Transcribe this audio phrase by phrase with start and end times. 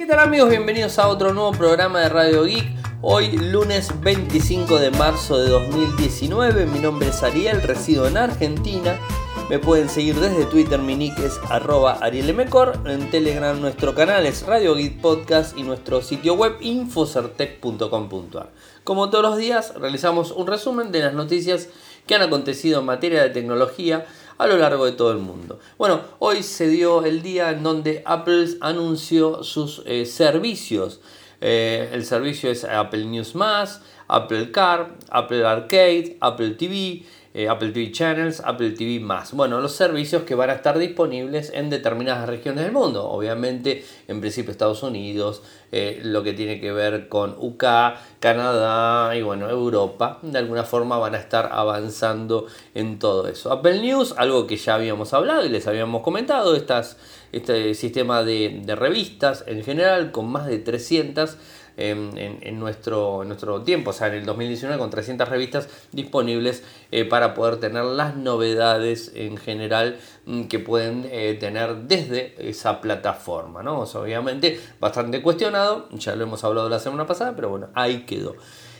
[0.00, 0.48] ¿Qué tal amigos?
[0.48, 2.64] Bienvenidos a otro nuevo programa de Radio Geek.
[3.02, 6.64] Hoy lunes 25 de marzo de 2019.
[6.64, 8.98] Mi nombre es Ariel, resido en Argentina.
[9.50, 12.00] Me pueden seguir desde Twitter, mi nick es arroba.
[12.02, 18.52] En Telegram nuestro canal es Radio Geek Podcast y nuestro sitio web infocertec.com.ar.
[18.84, 21.68] Como todos los días realizamos un resumen de las noticias
[22.06, 24.06] que han acontecido en materia de tecnología
[24.40, 25.58] a lo largo de todo el mundo.
[25.76, 31.00] Bueno, hoy se dio el día en donde Apple anunció sus eh, servicios.
[31.42, 33.34] Eh, el servicio es Apple News
[34.08, 39.32] Apple Car, Apple Arcade, Apple TV, eh, Apple TV Channels, Apple TV más.
[39.32, 43.08] Bueno, los servicios que van a estar disponibles en determinadas regiones del mundo.
[43.08, 47.64] Obviamente, en principio Estados Unidos, eh, lo que tiene que ver con UK,
[48.18, 50.18] Canadá y bueno, Europa.
[50.22, 53.52] De alguna forma van a estar avanzando en todo eso.
[53.52, 56.96] Apple News, algo que ya habíamos hablado y les habíamos comentado, estas,
[57.30, 61.36] este sistema de, de revistas en general con más de 300
[61.80, 67.34] en, nuestro, nuestro tiempo, o sea, en el 2019 con 300 revistas disponibles eh, para
[67.34, 73.80] poder tener las novedades en general mm, que pueden eh, tener desde esa plataforma, ¿no?
[73.80, 78.34] obviamente bastante cuestionado, ya lo hemos hablado la semana pasada, pero bueno, ahí quedó.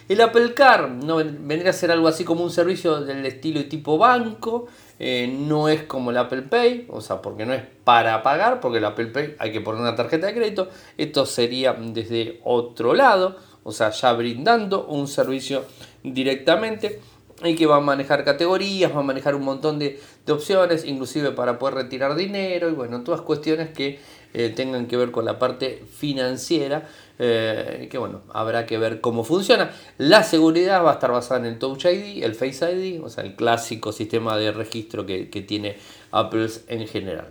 [0.08, 1.18] El Apple Car ¿no?
[1.18, 4.66] vendría a ser algo así como un servicio del estilo y tipo banco,
[5.02, 8.78] eh, no es como el Apple Pay, o sea, porque no es para pagar, porque
[8.78, 13.38] el Apple Pay hay que poner una tarjeta de crédito, esto sería desde otro lado,
[13.62, 15.64] o sea, ya brindando un servicio
[16.02, 17.00] directamente
[17.42, 19.98] y que va a manejar categorías, va a manejar un montón de,
[20.28, 23.98] opciones, inclusive para poder retirar dinero y bueno, todas cuestiones que
[24.34, 26.86] eh, tengan que ver con la parte financiera
[27.22, 29.72] eh, que bueno, habrá que ver cómo funciona.
[29.98, 33.24] La seguridad va a estar basada en el Touch ID, el Face ID, o sea,
[33.24, 35.76] el clásico sistema de registro que, tiene
[36.12, 37.28] Apple en general.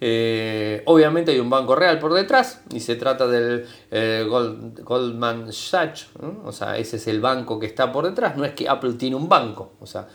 [0.00, 6.08] Eh, obviamente hay un banco real por detrás y se trata del eh, Goldman Sachs,
[6.44, 9.16] o sea, ese es el banco que está por detrás, no es que Apple tiene
[9.16, 10.06] un banco, o sea,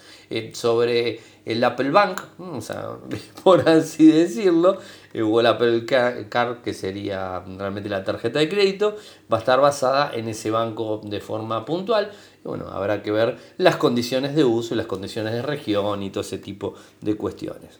[0.54, 2.90] sobre el Apple Bank, o sea,
[3.44, 4.78] por así decirlo,
[5.20, 8.96] o el Apple Card, que sería realmente la tarjeta de crédito,
[9.32, 12.12] va a estar basada en ese banco de forma puntual.
[12.44, 16.22] Bueno, habrá que ver las condiciones de uso y las condiciones de región y todo
[16.22, 17.80] ese tipo de cuestiones.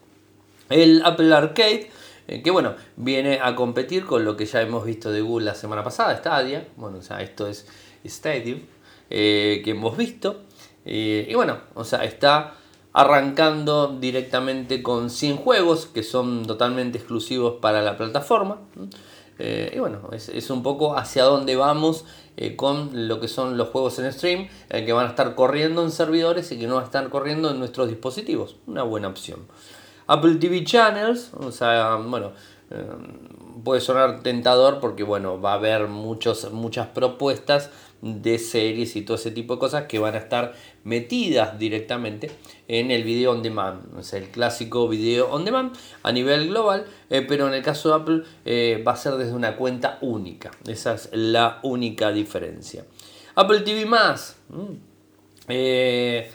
[0.72, 1.90] El Apple Arcade,
[2.28, 5.56] eh, que bueno, viene a competir con lo que ya hemos visto de Google la
[5.56, 6.68] semana pasada, Stadia.
[6.78, 7.68] Bueno, o sea, esto es
[8.06, 8.62] Stadium,
[9.10, 10.42] eh, que hemos visto.
[10.86, 12.54] Eh, y bueno, o sea, está
[12.94, 18.60] arrancando directamente con 100 juegos que son totalmente exclusivos para la plataforma.
[19.74, 22.06] Y bueno, es, un poco hacia dónde vamos
[22.58, 26.52] con lo que son los juegos en stream, que van a estar corriendo en servidores
[26.52, 28.58] y que no van a estar corriendo en nuestros dispositivos.
[28.68, 29.40] Una buena opción.
[30.12, 32.34] Apple TV Channels, o sea, bueno,
[33.64, 37.70] puede sonar tentador porque bueno, va a haber muchos, muchas propuestas
[38.02, 42.32] de series y todo ese tipo de cosas que van a estar metidas directamente
[42.68, 46.86] en el video on demand, o sea, el clásico video on demand a nivel global,
[47.10, 50.52] eh, pero en el caso de Apple eh, va a ser desde una cuenta única,
[50.68, 52.86] esa es la única diferencia.
[53.36, 54.36] Apple TV más,
[55.48, 56.32] eh,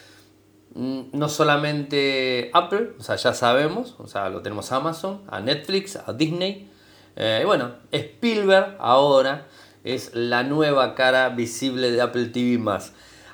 [0.77, 5.97] no solamente Apple, o sea, ya sabemos, o sea, lo tenemos a Amazon, a Netflix,
[5.97, 6.71] a Disney,
[7.17, 9.47] y bueno, Spielberg ahora
[9.85, 12.59] es la nueva cara visible de Apple TV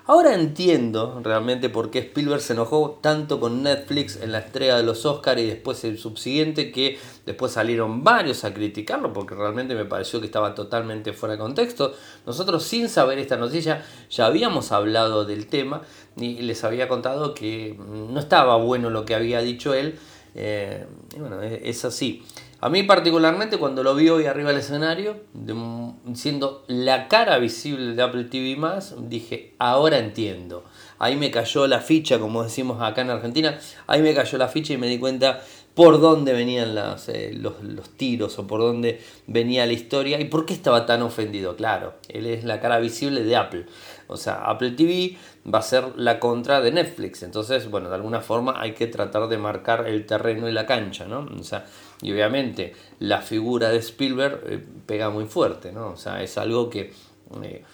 [0.04, 4.82] Ahora entiendo realmente por qué Spielberg se enojó tanto con Netflix en la estrella de
[4.82, 9.84] los Oscars y después el subsiguiente que después salieron varios a criticarlo porque realmente me
[9.84, 11.94] pareció que estaba totalmente fuera de contexto.
[12.26, 15.82] Nosotros sin saber esta noticia ya habíamos hablado del tema
[16.16, 20.00] y les había contado que no estaba bueno lo que había dicho él.
[20.34, 20.84] Eh,
[21.14, 22.24] y bueno, es así.
[22.62, 25.16] A mí particularmente cuando lo vi hoy arriba del escenario,
[26.14, 28.56] siendo la cara visible de Apple TV
[29.08, 30.62] dije, ahora entiendo.
[31.00, 33.58] Ahí me cayó la ficha, como decimos acá en Argentina,
[33.88, 35.40] ahí me cayó la ficha y me di cuenta
[35.74, 36.76] por dónde venían
[37.08, 41.02] eh, los, los, tiros o por dónde venía la historia y por qué estaba tan
[41.02, 41.56] ofendido.
[41.56, 43.66] Claro, él es la cara visible de Apple.
[44.06, 45.16] O sea, Apple TV
[45.52, 47.22] va a ser la contra de Netflix.
[47.22, 51.06] Entonces, bueno, de alguna forma hay que tratar de marcar el terreno y la cancha,
[51.06, 51.26] ¿no?
[51.38, 51.64] O sea,
[52.02, 55.90] y obviamente la figura de Spielberg eh, pega muy fuerte, ¿no?
[55.90, 56.92] O sea, es algo que...
[57.42, 57.64] Eh,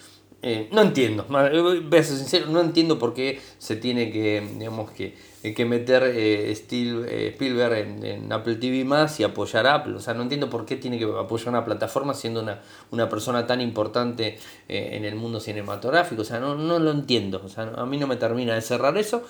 [0.41, 4.93] eh, no entiendo, voy a ser sincero, no entiendo por qué se tiene que, digamos,
[4.93, 7.73] que, que meter Spielberg
[8.05, 9.97] en, Apple TV más y apoyar Apple.
[9.97, 12.61] O sea, no entiendo por qué tiene que apoyar una plataforma siendo una,
[12.93, 14.39] una persona tan importante
[14.69, 16.23] en el mundo cinematográfico.
[16.23, 17.43] O sea, no, no lo entiendo.
[17.45, 19.25] O sea, a mí no me termina de cerrar eso.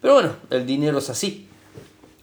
[0.00, 1.48] Pero bueno, el dinero es así.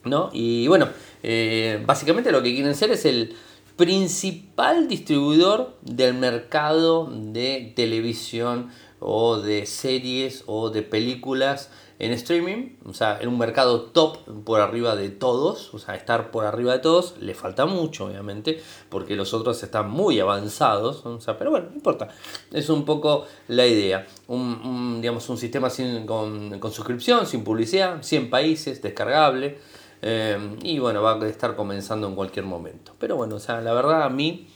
[0.06, 0.30] ¿no?
[0.34, 0.90] Y bueno,
[1.24, 3.36] eh, básicamente lo que quieren ser es el
[3.75, 8.69] principal distribuidor del mercado de televisión
[9.00, 11.69] o de series o de películas
[12.00, 16.31] en streaming, o sea, en un mercado top por arriba de todos, o sea, estar
[16.31, 21.19] por arriba de todos, le falta mucho, obviamente, porque los otros están muy avanzados, o
[21.19, 22.07] sea, pero bueno, no importa,
[22.54, 28.30] es un poco la idea, un, digamos, un sistema sin, con, suscripción, sin publicidad, 100
[28.30, 29.60] países, descargable,
[30.01, 33.74] eh, y bueno, va a estar comenzando en cualquier momento, pero bueno, o sea, la
[33.74, 34.48] verdad a mí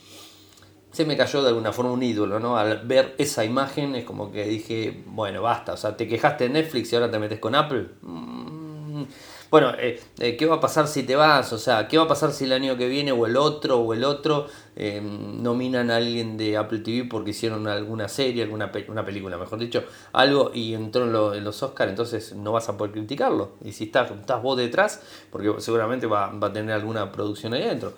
[0.94, 2.56] se me cayó de alguna forma un ídolo, ¿no?
[2.56, 6.50] Al ver esa imagen es como que dije, bueno, basta, o sea, te quejaste de
[6.52, 7.88] Netflix y ahora te metes con Apple.
[8.02, 9.04] Mm,
[9.50, 11.52] bueno, eh, eh, ¿qué va a pasar si te vas?
[11.52, 13.94] O sea, ¿qué va a pasar si el año que viene o el otro o
[13.94, 19.06] el otro eh, nominan a alguien de Apple TV porque hicieron alguna serie, alguna una
[19.06, 23.52] película, mejor dicho, algo y entró en, los Oscars, entonces no vas a poder criticarlo.
[23.64, 27.64] Y si estás, estás vos detrás, porque seguramente va, va a tener alguna producción ahí
[27.64, 27.94] adentro.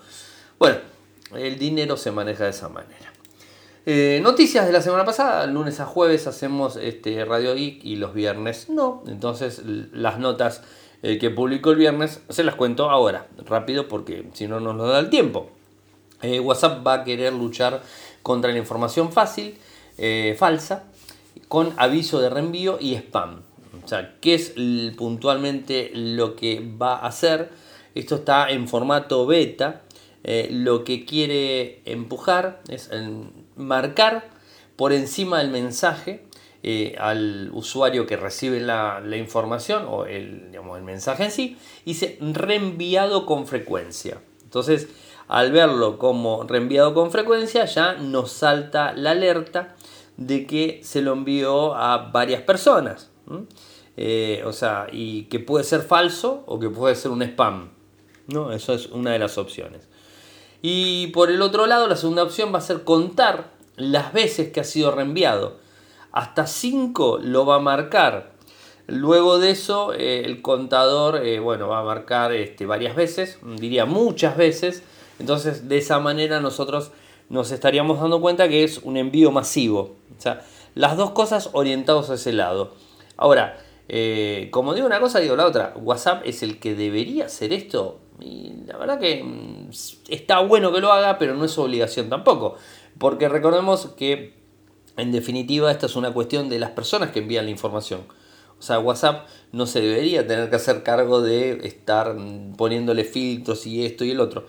[0.59, 0.77] Bueno,
[1.35, 3.15] el dinero se maneja de esa manera.
[3.87, 8.15] Eh, noticias de la semana pasada, lunes a jueves hacemos este Radio Geek y los
[8.15, 9.03] viernes no.
[9.07, 10.63] Entonces las notas
[11.03, 14.99] eh, que publicó el viernes se las cuento ahora, rápido porque si no nos da
[14.99, 15.51] el tiempo.
[16.25, 17.81] Eh, WhatsApp va a querer luchar
[18.21, 19.57] contra la información fácil,
[20.37, 20.83] falsa,
[21.47, 23.43] con aviso de reenvío y spam.
[23.83, 24.53] O sea, ¿qué es
[24.97, 27.49] puntualmente lo que va a hacer?
[27.93, 29.83] Esto está en formato beta
[30.27, 32.89] eh, lo que quiere empujar es
[33.55, 34.27] marcar
[34.75, 36.25] por encima del mensaje
[36.63, 42.17] eh, al usuario que recibe la, información o el, el mensaje en sí, y se
[42.19, 44.17] reenviado con frecuencia.
[44.41, 44.87] Entonces,
[45.27, 49.75] al verlo como reenviado con frecuencia, ya nos salta la alerta
[50.17, 53.11] de que se lo envió a varias personas.
[53.97, 57.71] Eh, o sea, y que puede ser falso o que puede ser un spam.
[58.27, 58.51] ¿no?
[58.51, 59.87] Eso es una de las opciones.
[60.61, 64.61] Y por el otro lado, la segunda opción va a ser contar las veces que
[64.61, 65.57] ha sido reenviado.
[66.11, 68.33] Hasta 5 lo va a marcar.
[68.87, 73.85] Luego de eso, eh, el contador eh, bueno, va a marcar este, varias veces, diría
[73.85, 74.83] muchas veces.
[75.19, 76.91] Entonces, de esa manera nosotros
[77.29, 79.95] nos estaríamos dando cuenta que es un envío masivo.
[80.17, 80.43] O sea,
[80.75, 82.73] las dos cosas orientados a ese lado.
[83.17, 83.57] Ahora,
[83.87, 85.73] eh, como digo una cosa, digo la otra.
[85.75, 87.99] WhatsApp es el que debería hacer esto.
[88.19, 89.69] Y la verdad que mm,
[90.09, 92.55] está bueno que lo haga, pero no es obligación tampoco.
[92.97, 94.33] Porque recordemos que
[94.97, 98.01] en definitiva esta es una cuestión de las personas que envían la información.
[98.57, 103.65] O sea, WhatsApp no se debería tener que hacer cargo de estar mm, poniéndole filtros
[103.67, 104.45] y esto y el otro.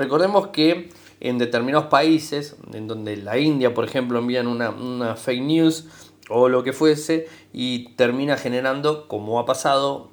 [0.00, 0.88] Recordemos que
[1.20, 5.84] en determinados países, en donde la India, por ejemplo, envían una, una fake news
[6.30, 10.08] o lo que fuese y termina generando, como ha pasado,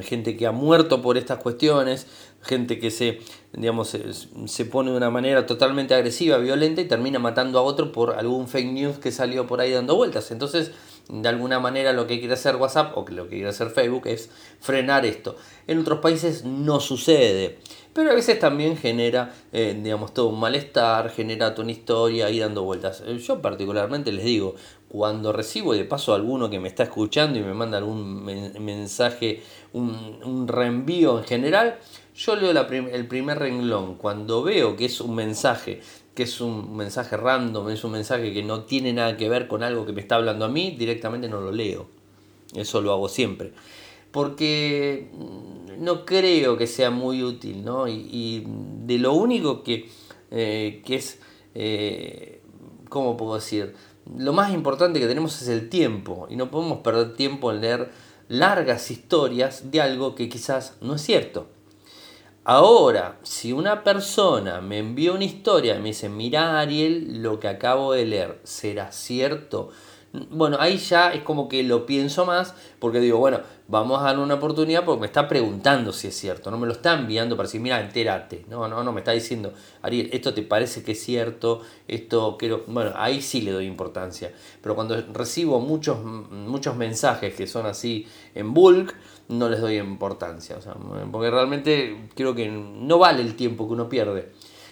[0.00, 2.06] gente que ha muerto por estas cuestiones,
[2.40, 3.20] gente que se,
[3.52, 3.94] digamos,
[4.46, 8.48] se, pone de una manera totalmente agresiva, violenta y termina matando a otro por algún
[8.48, 10.30] fake news que salió por ahí dando vueltas.
[10.30, 10.72] Entonces,
[11.08, 14.30] de alguna manera lo que quiere hacer WhatsApp o lo que quiere hacer Facebook es
[14.60, 15.36] frenar esto.
[15.66, 17.58] En otros países no sucede.
[17.92, 22.38] Pero a veces también genera, eh, digamos, todo un malestar, genera toda una historia ahí
[22.38, 23.02] dando vueltas.
[23.06, 24.54] Eh, yo particularmente les digo,
[24.88, 29.42] cuando recibo de paso a alguno que me está escuchando y me manda algún mensaje,
[29.74, 31.78] un, reenvío en general,
[32.14, 33.96] yo leo el primer renglón.
[33.96, 35.82] Cuando veo que es un mensaje,
[36.14, 39.62] que es un mensaje random, es un mensaje que no tiene nada que ver con
[39.62, 41.86] algo que me está hablando a mí, directamente no lo leo.
[42.54, 43.52] Eso lo hago siempre.
[44.10, 47.88] Porque mm, no creo que sea muy útil, ¿no?
[47.88, 48.44] Y,
[48.84, 49.88] de lo único que,
[50.30, 51.18] eh, que es,
[51.54, 52.42] eh,
[52.88, 53.74] ¿cómo puedo decir?
[54.18, 57.90] lo más importante que tenemos es el tiempo y no podemos perder tiempo en leer
[58.28, 61.46] largas historias de algo que quizás no es cierto.
[62.44, 67.46] Ahora, si una persona me envía una historia y me dice, mira Ariel, lo que
[67.46, 69.70] acabo de leer, ¿será cierto?
[70.12, 74.24] Bueno, ahí ya es como que lo pienso más porque digo, bueno, vamos a darle
[74.24, 77.46] una oportunidad porque me está preguntando si es cierto, no me lo está enviando para
[77.46, 78.44] decir, mira, entérate.
[78.48, 82.64] No, no, no, me está diciendo, Ariel, esto te parece que es cierto, esto quiero.
[82.66, 84.32] Bueno, ahí sí le doy importancia.
[84.60, 88.94] Pero cuando recibo muchos, muchos mensajes que son así en bulk,
[89.38, 90.56] no les doy importancia.
[90.56, 90.74] O sea,
[91.10, 94.30] porque realmente creo que no vale el tiempo que uno pierde.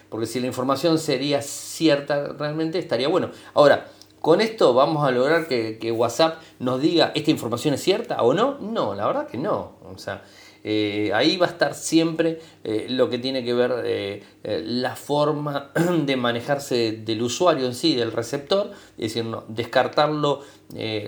[0.09, 3.31] Porque si la información sería cierta, realmente estaría bueno.
[3.55, 3.87] Ahora,
[4.21, 8.59] ¿Con esto vamos a lograr que, WhatsApp nos diga esta información es cierta o no?
[8.61, 9.79] No, la verdad que no.
[9.91, 10.23] O sea,
[10.63, 15.71] eh, ahí va a estar siempre eh, lo que tiene que ver eh, la forma
[16.05, 20.43] de manejarse del usuario en sí, del receptor, es decir, no, descartarlo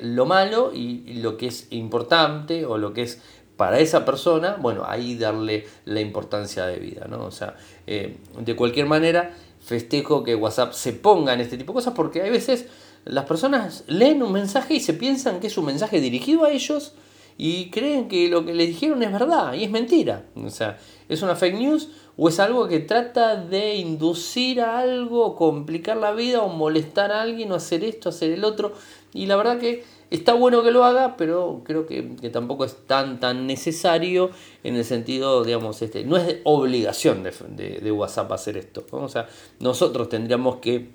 [0.02, 3.20] lo malo y, lo que es importante o lo que es
[3.56, 7.24] para esa persona, bueno, ahí darle la importancia de vida, ¿no?
[7.24, 7.56] O sea,
[7.86, 12.30] de cualquier manera, festejo que WhatsApp se ponga en este tipo de cosas porque hay
[12.30, 12.66] veces
[13.04, 16.94] las personas leen un mensaje y se piensan que es un mensaje dirigido a ellos
[17.38, 20.26] y creen que lo que le dijeron es verdad y es mentira.
[20.36, 20.78] O sea,
[21.08, 26.12] es una fake news o es algo que trata de inducir a algo, complicar la
[26.12, 28.72] vida o molestar a alguien o hacer esto, hacer el otro.
[29.14, 32.02] Y la verdad que está bueno que lo haga, pero creo que,
[32.32, 34.30] tampoco es tan, tan necesario
[34.62, 38.84] en el sentido, digamos, este, no es de obligación de, de, WhatsApp hacer esto.
[38.90, 39.28] O sea,
[39.58, 40.90] nosotros tendríamos que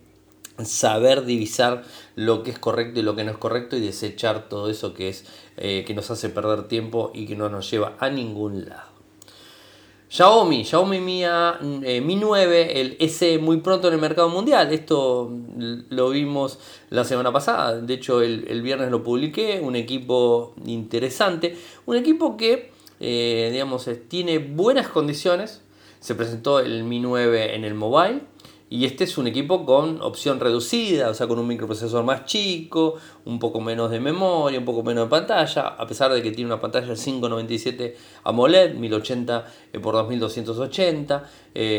[0.63, 1.83] saber divisar
[2.15, 5.09] lo que es correcto y lo que no es correcto y desechar todo eso que
[5.09, 5.25] es
[5.57, 8.86] eh, que nos hace perder tiempo y que no nos lleva a ningún lado.
[10.09, 14.71] Xiaomi, Xiaomi Mi, eh, Mi 9, el S muy pronto en el mercado mundial.
[14.71, 15.29] Esto
[15.89, 16.59] lo vimos
[16.89, 17.81] la semana pasada.
[17.81, 19.59] De hecho, el, viernes lo publiqué.
[19.61, 21.57] Un equipo interesante.
[21.85, 22.71] Un equipo que,
[23.01, 25.61] eh, digamos, tiene buenas condiciones.
[25.99, 28.21] Se presentó el Mi 9 en el mobile.
[28.69, 32.95] Y este es un equipo con opción reducida, o sea, con un microprocesor más chico,
[33.23, 36.51] un poco menos de memoria, un poco menos de pantalla, a pesar de que tiene
[36.51, 37.95] una pantalla 597
[38.25, 39.81] AMOLED, 1080 x
[40.19, 41.29] 2280,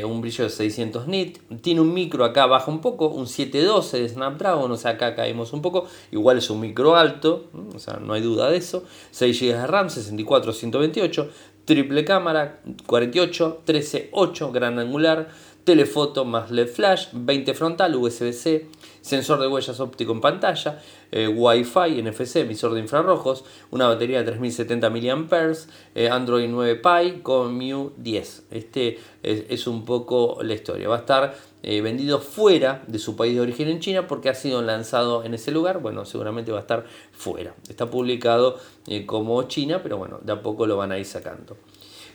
[0.06, 1.40] un brillo de 600 nits.
[1.60, 5.52] Tiene un micro acá baja un poco, un 712 de Snapdragon, o sea, acá caemos
[5.52, 5.86] un poco.
[6.10, 8.84] Igual es un micro alto, o sea, no hay duda de eso.
[9.10, 11.28] 6 GB de RAM, 64, 128,
[11.66, 15.28] triple cámara, 48, 13, 8, gran angular
[15.68, 18.68] telefoto más LED flash, 20 frontal, USB-C,
[19.02, 20.80] sensor de huellas óptico en pantalla,
[21.12, 25.52] eh, Wi-Fi, NFC, emisor de infrarrojos, una batería de 3070 mAh,
[25.94, 28.44] eh, Android 9 Pie con MIU 10.
[28.50, 30.88] Este es, un poco la historia.
[30.88, 34.34] Va a estar eh, vendido fuera de su país de origen en China porque ha
[34.34, 35.82] sido lanzado en ese lugar.
[35.82, 37.54] Bueno, seguramente va a estar fuera.
[37.68, 38.58] Está publicado
[39.04, 41.58] como China, pero bueno, de a poco lo van a ir sacando.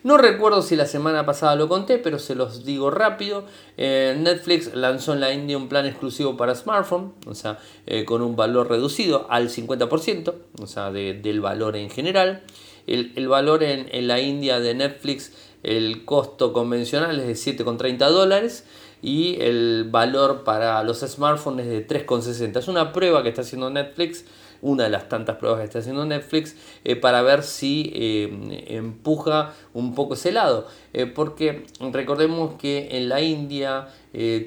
[0.03, 3.45] No recuerdo si la semana pasada lo conté, pero se los digo rápido.
[3.77, 7.57] Eh, Netflix lanzó en la India un plan exclusivo para smartphone, o sea,
[7.87, 12.43] eh, con un valor reducido al 50%, o sea, del valor en general.
[12.85, 15.31] El, valor en, en, la India de Netflix,
[15.63, 18.65] el costo convencional es de 7,30 dólares
[19.01, 22.57] y el valor para los smartphones es de 3,60.
[22.57, 24.25] Es una prueba que está haciendo Netflix
[24.63, 29.53] una de las tantas pruebas que está haciendo Netflix, eh, para ver si eh, empuja
[29.73, 30.67] un poco ese lado.
[30.93, 33.89] Eh, porque recordemos que en la India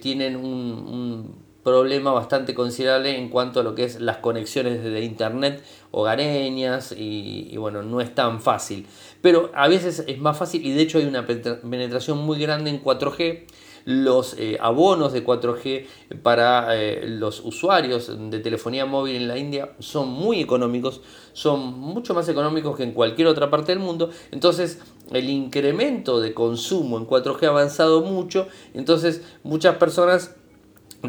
[0.01, 5.65] tienen un, problema bastante considerable en cuanto a lo que es las conexiones de internet
[5.91, 8.87] hogareñas y, y, bueno, no es tan fácil.
[9.21, 12.81] Pero a veces es más fácil y de hecho hay una penetración muy grande en
[12.81, 13.47] 4G
[13.87, 15.87] los eh, abonos de 4G
[16.23, 21.01] para eh, los usuarios de telefonía móvil en la India son muy económicos,
[21.33, 24.11] son mucho más económicos que en cualquier otra parte del mundo.
[24.33, 24.81] Entonces
[25.13, 30.35] el incremento de consumo en 4G ha avanzado mucho, entonces muchas personas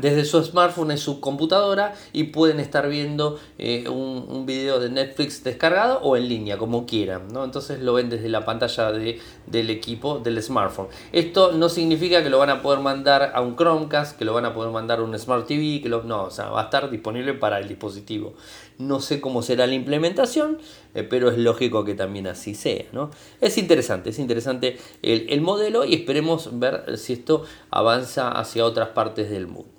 [0.02, 5.44] desde su smartphone en su computadora y pueden estar viendo eh, un, video de Netflix
[5.44, 7.28] descargado o en línea, como quieran.
[7.34, 7.44] ¿no?
[7.44, 10.88] Entonces lo ven desde la pantalla de, del equipo del smartphone.
[11.12, 14.46] Esto no significa que lo van a poder mandar a un Chromecast, que lo van
[14.46, 16.90] a poder mandar a un Smart TV, que lo, no, o sea, va a estar
[16.90, 18.36] disponible para el dispositivo.
[18.78, 20.60] No sé cómo será la implementación,
[20.94, 22.86] eh, pero es lógico que también así sea.
[22.94, 23.12] ¿no?
[23.42, 29.30] Es interesante, es interesante el modelo y esperemos ver si esto avanza hacia otras partes
[29.30, 29.77] del mundo.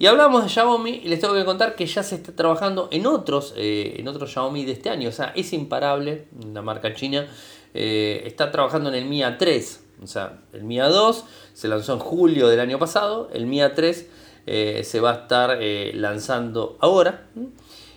[0.00, 3.06] Y hablamos de Xiaomi y les tengo que contar que ya se está trabajando en
[3.06, 5.08] otros, eh, en otros Xiaomi de este año.
[5.08, 7.26] O sea, es imparable, la marca china
[7.74, 9.78] eh, está trabajando en el Mi A3.
[10.00, 14.06] O sea, el Mi A2 se lanzó en julio del año pasado, el Mi A3
[14.46, 15.58] eh, se va a estar
[15.94, 17.26] lanzando ahora.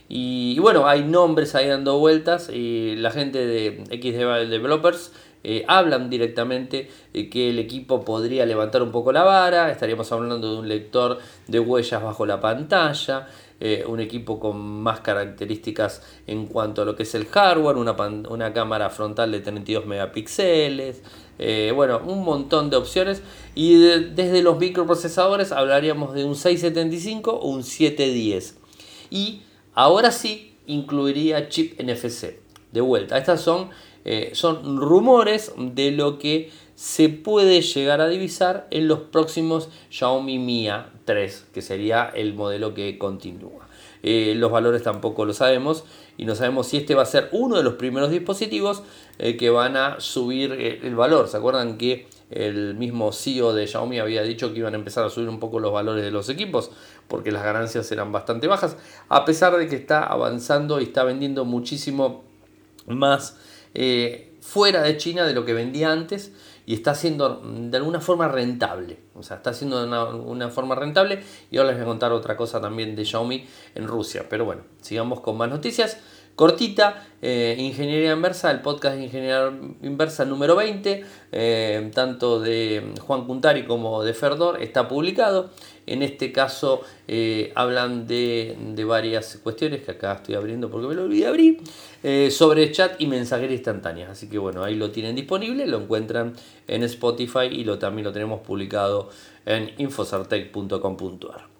[0.09, 5.13] Y, bueno, hay nombres ahí dando vueltas y la gente de XD Developers
[5.43, 10.53] eh, hablan directamente eh, que el equipo podría levantar un poco la vara, estaríamos hablando
[10.53, 11.17] de un lector
[11.47, 13.27] de huellas bajo la pantalla,
[13.59, 18.53] eh, un equipo con más características en cuanto a lo que es el hardware, una,
[18.53, 21.01] cámara frontal de 32 megapíxeles,
[21.73, 23.23] bueno, un montón de opciones
[23.55, 28.59] y desde los microprocesadores hablaríamos de un 675 o un 710
[29.09, 29.41] y
[29.73, 32.39] ahora sí incluiría chip NFC.
[32.71, 33.69] De vuelta, estas son
[34.05, 40.39] eh, son rumores de lo que se puede llegar a divisar en los próximos Xiaomi
[40.39, 40.67] Mi
[41.05, 43.67] 3, que sería el modelo que continúa.
[44.03, 45.83] Eh, los valores tampoco lo sabemos
[46.17, 48.81] y no sabemos si este va a ser uno de los primeros dispositivos
[49.19, 51.27] eh, que van a subir el valor.
[51.27, 55.09] ¿Se acuerdan que el mismo CEO de Xiaomi había dicho que iban a empezar a
[55.09, 56.71] subir un poco los valores de los equipos
[57.07, 58.77] porque las ganancias eran bastante bajas,
[59.09, 62.23] a pesar de que está avanzando y está vendiendo muchísimo
[62.87, 63.37] más
[63.73, 66.31] eh, fuera de China de lo que vendía antes
[66.65, 68.99] y está siendo de alguna forma rentable.
[69.15, 72.37] O sea, está siendo de una, forma rentable y ahora les voy a contar otra
[72.37, 74.25] cosa también de Xiaomi en Rusia.
[74.29, 75.97] Pero bueno, sigamos con más noticias
[76.35, 79.51] cortita, eh, Ingeniería Inversa, el podcast de Ingeniería
[79.83, 85.49] Inversa número 20, eh, tanto de Juan Cuntari como de Ferdor, está publicado.
[85.87, 88.55] En este caso eh, hablan de,
[88.87, 91.61] varias cuestiones que acá estoy abriendo porque me lo olvidé abrir,
[92.31, 94.11] sobre chat y mensajería instantánea.
[94.11, 96.33] Así que bueno, ahí lo tienen disponible, lo encuentran
[96.67, 99.09] en Spotify y lo, también lo tenemos publicado
[99.45, 101.50] en infosartec.com.ar.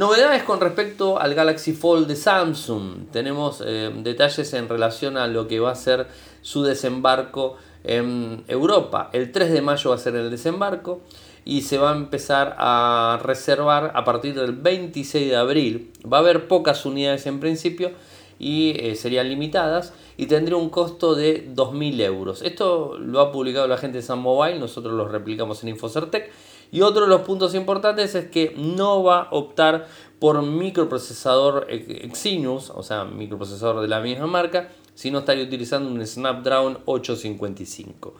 [0.00, 3.10] Novedades con respecto al Galaxy Fold de Samsung.
[3.12, 6.06] Tenemos eh, detalles en relación a lo que va a ser
[6.40, 9.10] su desembarco en Europa.
[9.12, 11.02] El 3 de mayo va a ser el desembarco
[11.44, 15.92] y se va a empezar a reservar a partir del 26 de abril.
[16.10, 17.90] Va a haber pocas unidades en principio
[18.38, 22.40] y eh, serían limitadas y tendría un costo de 2.000 euros.
[22.40, 26.30] Esto lo ha publicado la gente de Sun Mobile, nosotros lo replicamos en Infocertec
[26.72, 32.70] y otro de los puntos importantes es que no va a optar por microprocesador Exynos,
[32.70, 38.14] o sea, microprocesador de la misma marca, sino estaría utilizando un Snapdragon 855.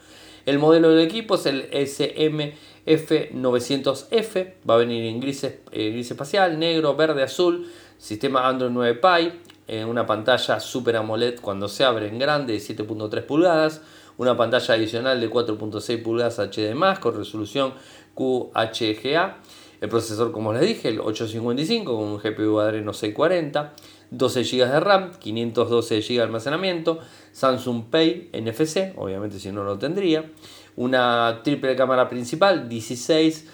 [0.47, 6.59] El modelo del equipo es el SMF900F, va a venir en gris, eh, gris espacial,
[6.59, 9.35] negro, verde, azul, sistema Android 9 Pie,
[9.69, 13.83] eh, una pantalla Super AMOLED cuando se abre en grande de 7.3 pulgadas,
[14.17, 17.75] una pantalla adicional de 4.6 pulgadas HD+, con resolución
[18.15, 19.39] QHGA.
[19.81, 23.73] El procesador, como les dije, el 855 con un GPU Adreno 640,
[24.11, 26.99] 12 GB de RAM, 512 GB de almacenamiento,
[27.33, 30.31] Samsung Pay NFC, obviamente si no lo tendría,
[30.77, 33.49] una triple cámara principal, 16,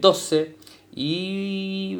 [0.00, 0.56] 12 eh,
[0.94, 1.98] y,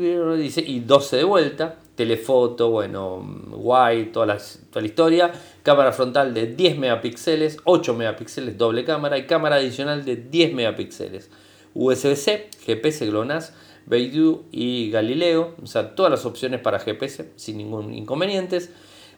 [0.67, 3.19] y 12 de vuelta, telefoto, bueno,
[3.51, 4.39] wide, toda la,
[4.71, 10.05] toda la historia, cámara frontal de 10 megapíxeles, 8 megapíxeles, doble cámara y cámara adicional
[10.05, 11.31] de 10 megapíxeles.
[11.75, 13.53] USB-C, GPS, GLONASS,
[13.87, 18.71] Beidou y Galileo, o sea, todas las opciones para GPS sin ningún inconvenientes.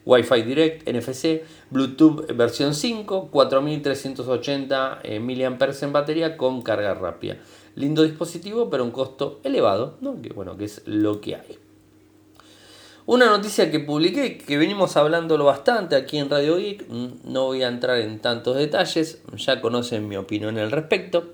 [0.07, 7.39] Wi-Fi Direct, NFC, Bluetooth versión 5, 4380 eh, mAh en batería con carga rápida.
[7.75, 11.59] Lindo dispositivo, pero un costo elevado, que bueno, que es lo que hay.
[13.07, 17.63] Una noticia que publiqué, que venimos hablándolo bastante aquí en Radio Geek, mm, no voy
[17.63, 21.33] a entrar en tantos detalles, ya conocen mi opinión al respecto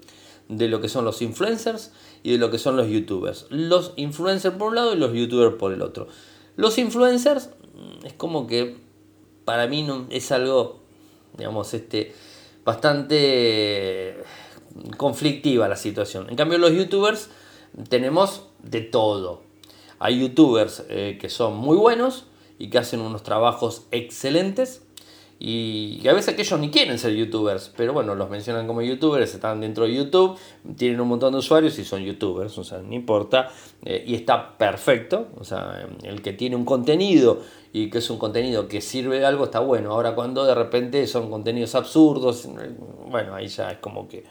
[0.50, 3.46] de lo que son los influencers y de lo que son los youtubers.
[3.50, 6.08] Los influencers por un lado y los youtubers por el otro.
[6.56, 8.76] Los influencers mm, es como que
[9.44, 10.80] para mí no, es algo,
[11.38, 12.12] digamos, este,
[12.64, 14.16] bastante
[14.96, 16.28] conflictiva la situación.
[16.28, 17.30] En cambio los youtubers
[17.88, 19.42] tenemos de todo.
[20.00, 22.26] Hay youtubers eh, que son muy buenos
[22.58, 24.82] y que hacen unos trabajos excelentes
[25.42, 29.34] y, a veces que ellos ni quieren ser youtubers, pero bueno, los mencionan como youtubers,
[29.34, 30.36] están dentro de YouTube,
[30.76, 33.48] tienen un montón de usuarios y son youtubers, o sea, no importa,
[33.82, 37.40] eh, y está perfecto, o sea, el que tiene un contenido
[37.72, 41.06] y que es un contenido que sirve de algo está bueno, ahora cuando de repente
[41.06, 42.46] son contenidos absurdos,
[43.08, 44.24] bueno, ahí ya es como que,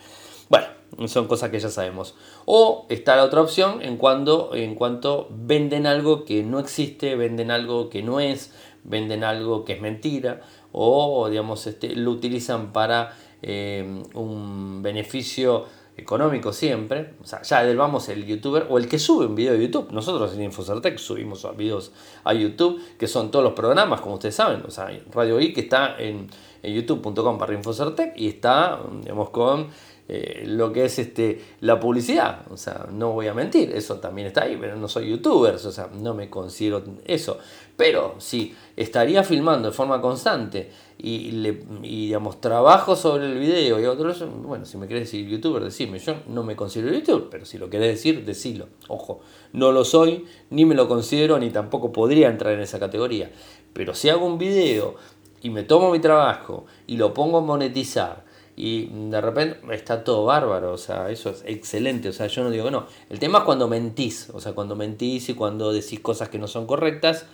[0.48, 0.67] bueno,
[1.08, 2.15] son cosas que ya sabemos.
[2.45, 7.52] O está la otra opción en, cuando, en cuanto venden algo que no existe, venden
[7.52, 8.54] algo que no es,
[8.89, 15.65] venden algo que es mentira o digamos este, lo utilizan para eh, un beneficio
[15.99, 19.62] económico siempre, o sea, ya vamos el youtuber o el que sube un video de
[19.62, 19.91] YouTube.
[19.91, 21.91] Nosotros en Infocertec subimos videos
[22.23, 25.97] a YouTube, que son todos los programas, como ustedes saben, o sea, Radio que está
[25.99, 26.28] en,
[26.63, 29.67] en youtube.com para Infocertec y está, digamos, con
[30.08, 32.52] eh, lo que es este, la publicidad.
[32.52, 35.60] O sea, no voy a mentir, eso también está ahí, pero no soy youtuber, o
[35.60, 37.38] sea, no me considero eso.
[37.80, 43.86] Pero si estaría filmando de forma constante y, le, digamos, trabajo sobre el video y
[43.86, 47.58] otros, bueno, si me querés decir youtuber, decime, yo no me considero youtuber, pero si
[47.58, 48.68] lo querés decir, decilo.
[48.89, 49.22] Ojo,
[49.54, 53.32] no lo soy, ni me lo considero, ni tampoco podría entrar en esa categoría.
[53.72, 54.96] Pero si hago un video
[55.42, 58.26] y me tomo mi trabajo y lo pongo a monetizar,
[58.58, 62.50] y de repente está todo bárbaro, o sea, eso es excelente, o sea, yo no
[62.50, 62.88] digo que no.
[63.10, 66.48] El tema es cuando mentís, o sea, cuando mentís y cuando decís cosas que no
[66.50, 67.26] son correctas,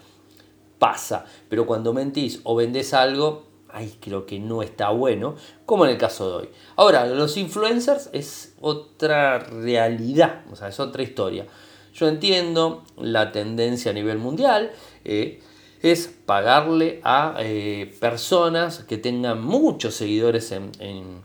[0.80, 5.36] pasa, pero cuando mentís o vendés algo, ay, creo que no está bueno,
[5.66, 6.50] como en el caso de hoy.
[6.76, 11.46] Ahora, los influencers es otra realidad, o sea, es otra historia.
[11.94, 14.72] Yo entiendo la tendencia a nivel mundial,
[15.04, 15.42] eh,
[15.82, 21.22] es pagarle a eh, personas que tengan muchos seguidores en,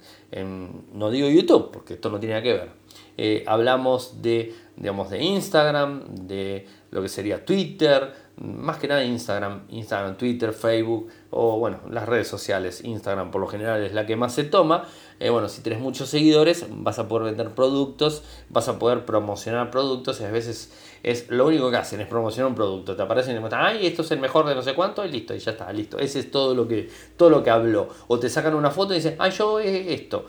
[0.92, 2.70] no digo YouTube, porque esto no tiene nada que ver.
[3.16, 9.66] Eh, hablamos de, digamos, de Instagram, de lo que sería Twitter, más que nada Instagram,
[9.68, 12.82] Instagram, Twitter, Facebook o bueno, las redes sociales.
[12.82, 14.86] Instagram por lo general es la que más se toma.
[15.18, 19.70] Eh, bueno, si tienes muchos seguidores vas a poder vender productos, vas a poder promocionar
[19.70, 20.72] productos y a veces
[21.02, 22.96] es lo único que hacen es promocionar un producto.
[22.96, 25.34] Te aparecen y te ay, esto es el mejor de no sé cuánto y listo,
[25.34, 25.98] y ya está, listo.
[25.98, 27.88] Ese es todo lo que, todo lo que habló.
[28.08, 30.24] O te sacan una foto y dicen, ay, yo esto.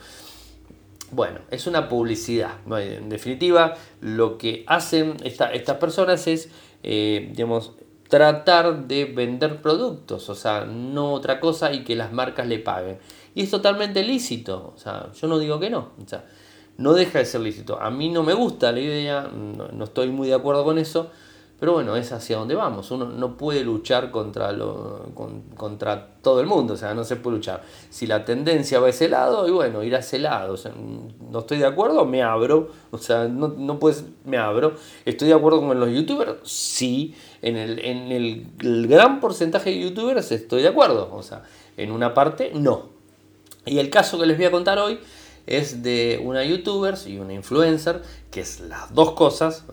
[1.12, 2.56] Bueno, es una publicidad.
[2.70, 6.50] En definitiva, lo que hacen estas personas es,
[6.84, 7.74] eh, digamos,
[8.12, 13.00] tratar de vender productos, o sea, no otra cosa y que las marcas le paguen.
[13.34, 16.26] Y es totalmente lícito, o sea, yo no digo que no, o sea,
[16.76, 17.82] no deja de ser lícito.
[17.82, 21.10] A mí no me gusta la idea, no, estoy muy de acuerdo con eso,
[21.62, 22.90] pero bueno, es hacia donde vamos.
[22.90, 25.12] Uno no puede luchar contra, lo,
[25.56, 27.62] contra todo el mundo, o sea, no se puede luchar.
[27.92, 30.56] Si la tendencia va a ese lado, y bueno, ir a ese lado.
[30.56, 32.72] O sea, no estoy de acuerdo, me abro.
[32.90, 34.74] O sea, no, no puedes, me abro.
[35.06, 36.38] ¿Estoy de acuerdo con los youtubers?
[36.50, 37.14] Sí.
[37.44, 41.12] En el, en el gran porcentaje de youtubers estoy de acuerdo.
[41.14, 41.44] O sea,
[41.78, 42.90] en una parte, no.
[43.68, 44.98] Y el caso que les voy a contar hoy
[45.46, 49.66] es de una youtuber y una influencer, que es las dos cosas,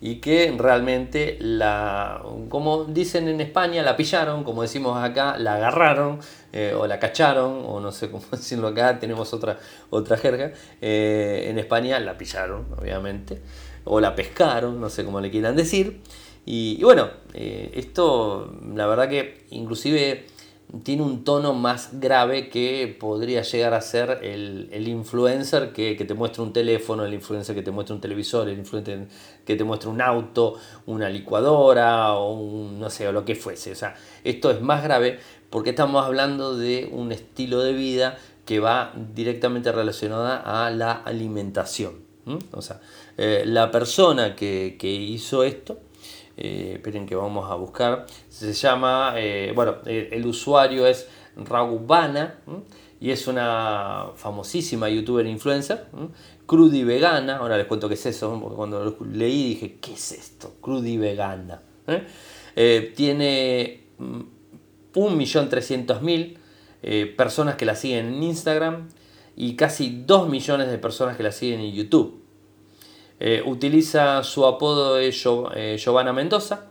[0.00, 6.18] y que realmente la, como dicen en España, la pillaron, como decimos acá, la agarraron,
[6.52, 9.58] eh, o la cacharon, o no sé cómo decirlo acá, tenemos otra,
[9.90, 13.40] otra jerga, eh, en España la pillaron, obviamente,
[13.84, 16.00] o la pescaron, no sé cómo le quieran decir,
[16.48, 20.26] y, bueno, eh, esto la verdad que inclusive
[20.82, 26.42] tiene un tono más grave que podría llegar a ser el, influencer que, te muestra
[26.42, 29.06] un teléfono, el influencer que te muestra un televisor, el influencer
[29.44, 30.54] que te muestra un auto,
[30.86, 33.72] una licuadora o un, no sé, o lo que fuese.
[33.72, 38.58] O sea, esto es más grave porque estamos hablando de un estilo de vida que
[38.58, 42.04] va directamente relacionada a la alimentación.
[42.50, 42.80] O sea,
[43.16, 45.78] eh, la persona que, que hizo esto
[46.36, 52.40] eh, esperen que vamos a buscar, se llama, eh, bueno, el, usuario es Raubana
[53.00, 55.86] y es una famosísima youtuber influencer,
[56.46, 60.12] crudi vegana, ahora les cuento qué es eso, porque cuando lo leí dije, ¿qué es
[60.12, 60.56] esto?
[60.60, 61.62] Crudi vegana.
[61.86, 62.92] ¿eh?
[62.94, 63.84] tiene
[64.92, 66.36] 1.300.000
[66.82, 68.88] mm, personas que la siguen en Instagram
[69.36, 72.25] y casi 2 millones de personas que la siguen en YouTube.
[73.18, 76.66] Eh, utiliza su apodo de eh, Giovanna Mendoza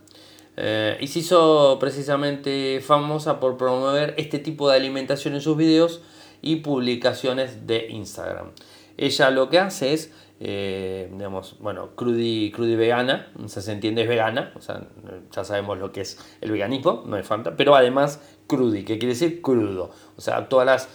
[0.56, 6.02] eh, y se hizo precisamente famosa por promover este tipo de alimentación en sus videos
[6.44, 8.52] y publicaciones de Instagram.
[8.98, 14.62] Ella lo que hace es, digamos, bueno, crudi, crudi vegana, se entiende es vegana, o
[14.62, 14.88] sea,
[15.32, 19.16] ya sabemos lo que es el veganismo, no es falta, pero además crudi, que quiere
[19.16, 20.90] decir crudo, o sea, todas las,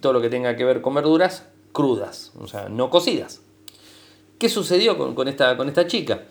[0.00, 3.42] todo lo que tenga que ver con verduras crudas, o sea, no cocidas.
[4.40, 6.22] ¿Qué sucedió con, esta, chica?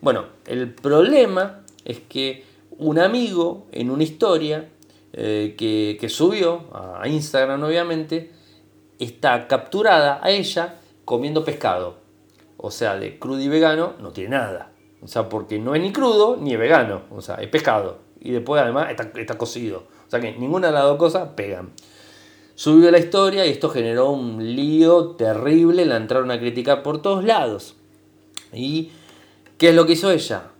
[0.00, 2.42] Bueno, el problema es que
[2.78, 4.70] un amigo en una historia
[5.12, 8.32] eh, que, subió a Instagram obviamente,
[8.98, 11.98] está capturada a ella comiendo pescado.
[12.56, 14.72] O sea, de crudo y vegano no tiene nada.
[15.02, 17.02] O sea, porque no es ni crudo ni es vegano.
[17.10, 17.98] O sea, es pescado.
[18.18, 19.84] Y después además está cocido.
[20.06, 21.72] O sea que ninguna de las dos cosas pegan.
[22.58, 27.22] Subió la historia y esto generó un lío terrible, la entraron a criticar por todos
[27.22, 27.76] lados.
[28.52, 28.90] ¿Y
[29.58, 30.50] qué es lo que hizo ella?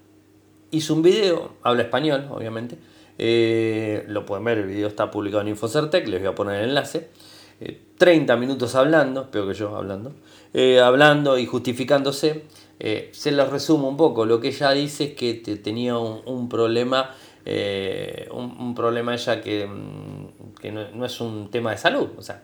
[0.71, 2.79] Hizo un video, habla español, obviamente.
[3.19, 6.69] Eh, lo pueden ver, el video está publicado en Infocertec, les voy a poner el
[6.69, 7.09] enlace.
[7.99, 10.13] 30 eh, minutos hablando, peor que yo hablando,
[10.55, 12.45] eh, hablando y justificándose.
[13.11, 14.25] se los resumo un poco.
[14.25, 17.13] Lo que ella dice es que tenía un, problema,
[18.31, 20.09] un, problema ella que mm,
[20.61, 22.43] que no, es un tema de salud, o sea,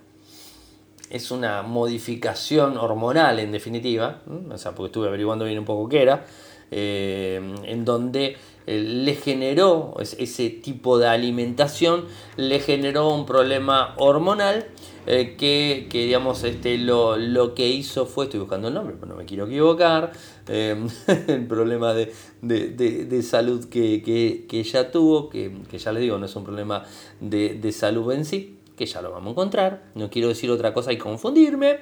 [1.11, 6.03] es una modificación hormonal en definitiva, o sea, porque estuve averiguando bien un poco qué
[6.03, 6.25] era,
[6.71, 8.37] eh, en donde
[8.67, 14.67] eh, le generó ese tipo de alimentación, le generó un problema hormonal
[15.07, 19.17] eh, que, digamos, este, lo, lo, que hizo fue, estoy buscando el nombre, pero no
[19.17, 20.13] me quiero equivocar,
[20.49, 20.89] em,
[21.29, 26.27] el problema de, de, salud que, que, que, ella tuvo, que, ya le digo, no
[26.27, 26.85] es un problema
[27.21, 30.93] de, salud en sí, que ya lo vamos a encontrar, no quiero decir otra cosa
[30.93, 31.81] y confundirme.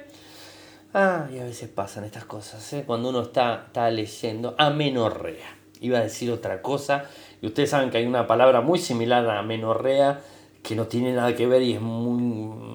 [0.93, 2.83] Ah, y a veces pasan estas cosas, ¿eh?
[2.85, 5.57] cuando uno está, está leyendo amenorrea.
[5.79, 7.05] Iba a decir otra cosa,
[7.41, 10.21] y ustedes saben que hay una palabra muy similar a amenorrea
[10.63, 12.72] que no tiene nada que ver y es muy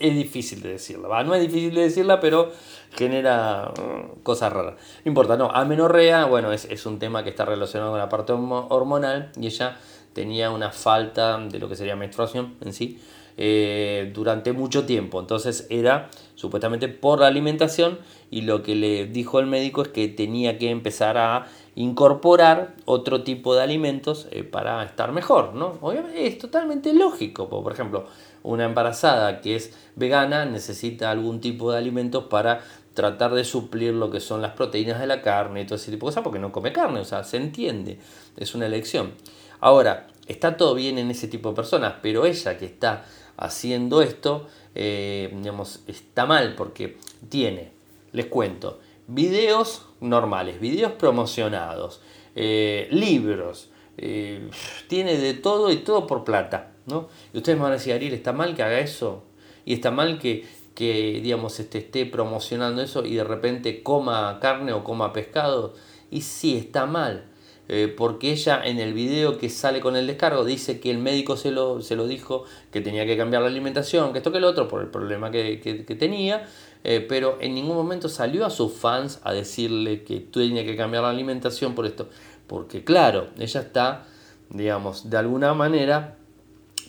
[0.00, 1.22] es difícil de decirla.
[1.22, 2.50] No es difícil de decirla, pero
[2.92, 4.74] genera mm, cosas raras.
[5.04, 5.50] No importa, no.
[5.50, 9.76] Amenorrea, bueno, es, un tema que está relacionado con la parte hormonal y ella
[10.12, 12.98] tenía una falta de lo que sería menstruación en sí.
[13.36, 15.20] eh, durante mucho tiempo.
[15.20, 17.98] Entonces era supuestamente por la alimentación
[18.30, 23.22] y lo que le dijo el médico es que tenía que empezar a incorporar otro
[23.22, 25.78] tipo de alimentos eh, para estar mejor, ¿no?
[25.80, 28.06] Obviamente es totalmente lógico, por ejemplo,
[28.42, 32.60] una embarazada que es vegana necesita algún tipo de alimentos para
[32.94, 36.06] tratar de suplir lo que son las proteínas de la carne y todo ese tipo
[36.06, 37.98] de cosas porque no come carne, o sea, se entiende,
[38.36, 39.12] es una elección.
[39.60, 43.04] Ahora, está todo bien en ese tipo de personas, pero ella que está
[43.36, 47.72] haciendo esto, eh, digamos, está mal porque tiene,
[48.12, 52.00] les cuento, videos normales, videos promocionados,
[52.34, 54.48] eh, libros, eh,
[54.88, 57.08] tiene de todo y todo por plata, ¿no?
[57.32, 59.24] Y ustedes me van a decir, Ariel, ¿está mal que haga eso?
[59.64, 64.72] Y está mal que, que digamos, este, esté promocionando eso y de repente coma carne
[64.72, 65.74] o coma pescado.
[66.10, 67.30] Y sí, está mal.
[67.72, 71.36] Eh, porque ella en el video que sale con el descargo dice que el médico
[71.36, 74.44] se lo, se lo dijo que tenía que cambiar la alimentación, que esto que el
[74.44, 76.48] otro, por el problema que, que, tenía,
[76.84, 81.02] eh, pero en ningún momento salió a sus fans a decirle que tenía que cambiar
[81.02, 82.08] la alimentación por esto,
[82.46, 84.06] porque claro, ella está,
[84.48, 86.16] digamos, de alguna manera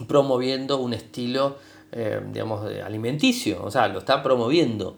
[0.07, 1.57] promoviendo un estilo,
[1.91, 4.97] eh, digamos, alimenticio, o sea, lo está promoviendo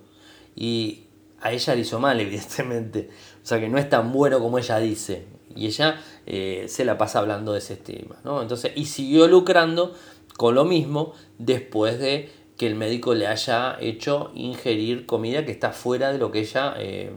[0.56, 1.03] y
[1.41, 3.10] a ella le hizo mal, evidentemente,
[3.43, 5.25] o sea que no es tan bueno como ella dice,
[5.56, 8.15] y ella eh, se la pasa hablando de ese tema.
[8.23, 8.41] ¿no?
[8.41, 9.93] Entonces, y siguió lucrando
[10.38, 15.72] con lo mismo después de que el médico le haya hecho ingerir comida que está
[15.72, 17.12] fuera de lo que ella eh,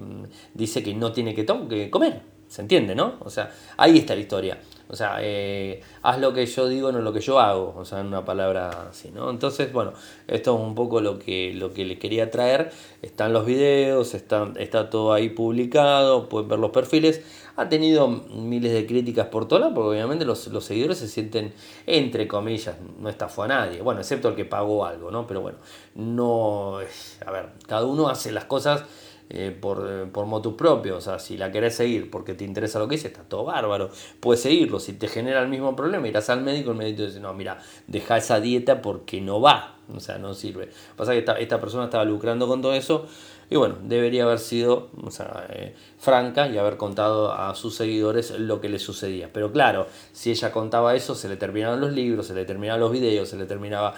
[0.54, 2.22] dice que no tiene que, que comer.
[2.48, 3.14] ¿Se entiende, no?
[3.20, 4.58] O sea, ahí está la historia.
[4.88, 7.74] O sea, eh, haz lo que yo digo, no lo que yo hago.
[7.76, 9.30] O sea, en una palabra así, ¿no?
[9.30, 9.92] Entonces, bueno,
[10.28, 12.70] esto es un poco lo que, lo que le quería traer.
[13.02, 17.20] Están los videos, está, está todo ahí publicado, pueden ver los perfiles.
[17.56, 21.54] Ha tenido miles de críticas por todas, porque obviamente los, seguidores se sienten,
[21.86, 23.80] entre comillas, no estafó a nadie.
[23.80, 25.26] Bueno, excepto el que pagó algo, ¿no?
[25.26, 25.58] Pero bueno,
[25.94, 26.78] no.
[27.24, 28.84] A ver, cada uno hace las cosas
[29.28, 30.96] eh, por, por motus propio.
[30.96, 33.90] O sea, si la querés seguir porque te interesa lo que dice, está todo bárbaro.
[34.20, 34.78] Puedes seguirlo.
[34.78, 38.18] Si te genera el mismo problema, irás al médico, el médico dice, no, mira, deja
[38.18, 39.76] esa dieta porque no va.
[39.94, 40.68] O sea, no sirve.
[40.96, 43.06] Pasa que esta, esta persona estaba lucrando con todo eso.
[43.48, 48.32] Y bueno, debería haber sido o sea, eh, franca y haber contado a sus seguidores
[48.38, 49.30] lo que le sucedía.
[49.32, 52.90] Pero claro, si ella contaba eso, se le terminaban los libros, se le terminaban los
[52.90, 53.94] videos, se le terminaba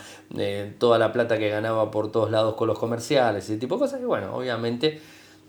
[0.79, 4.01] toda la plata que ganaba por todos lados con los comerciales, ese tipo de cosas.
[4.01, 5.01] Y bueno, obviamente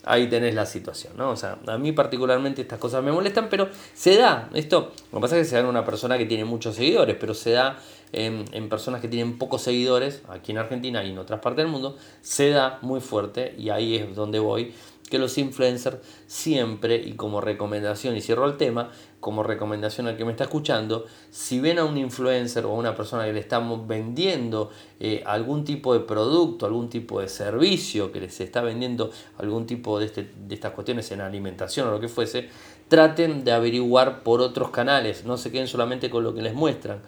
[0.05, 1.31] ahí tenés la situación, ¿no?
[1.31, 5.21] O sea, a mí particularmente estas cosas me molestan, pero se da, esto, lo que
[5.21, 7.77] pasa es que se da en una persona que tiene muchos seguidores, pero se da
[8.12, 11.98] en, personas que tienen pocos seguidores, aquí en Argentina y en otras partes del mundo,
[12.22, 14.74] se da muy fuerte y ahí es donde voy,
[15.10, 20.24] que los influencers siempre, y como recomendación, y cierro el tema, como recomendación al que
[20.24, 23.88] me está escuchando, si ven a un influencer o a una persona que le estamos
[23.88, 24.69] vendiendo
[25.00, 30.00] eh, algún tipo de producto, algún tipo de servicio, que les está vendiendo algún tipo
[30.00, 32.50] de, este, de estas cuestiones en alimentación o lo que fuese,
[32.88, 37.02] traten de averiguar por otros canales, no se queden solamente con lo que les muestran,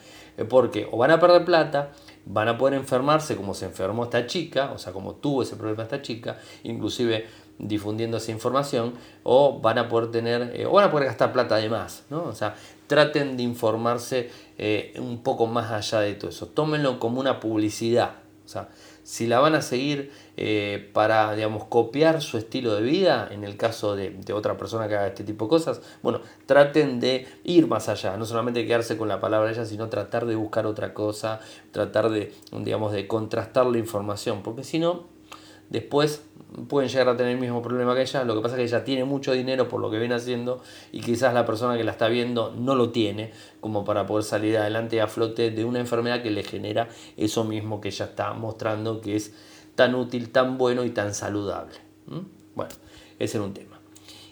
[0.50, 1.91] porque o van a perder plata,
[2.26, 5.84] van a poder enfermarse como se enfermó esta chica, o sea, como tuvo ese problema
[5.84, 7.26] esta chica, inclusive
[7.62, 11.56] difundiendo esa información o van a poder tener eh, o van a poder gastar plata
[11.56, 12.24] además ¿no?
[12.24, 12.56] o sea
[12.88, 18.13] traten de informarse eh, un poco más allá de todo eso tómenlo como una publicidad
[18.46, 18.70] o sea
[19.12, 23.58] si la van a seguir eh, para digamos copiar su estilo de vida en el
[23.58, 27.67] caso de, de, otra persona que haga este tipo de cosas bueno traten de ir
[27.67, 31.41] más allá no solamente quedarse con la palabra ella sino tratar de buscar otra cosa
[31.71, 35.08] tratar de digamos de contrastar la información porque si no
[35.69, 36.24] después
[36.68, 38.24] pueden llegar a tener el mismo problema que ella.
[38.24, 40.62] Lo que pasa es que ella tiene mucho dinero por lo que viene haciendo
[40.92, 44.58] y quizás la persona que la está viendo no lo tiene como para poder salir
[44.58, 49.02] adelante a flote de una enfermedad que le genera eso mismo que ella está mostrando
[49.02, 49.34] que es
[49.76, 51.76] tan útil, tan bueno y tan saludable.
[52.56, 52.72] Bueno,
[53.20, 53.80] ese era un tema.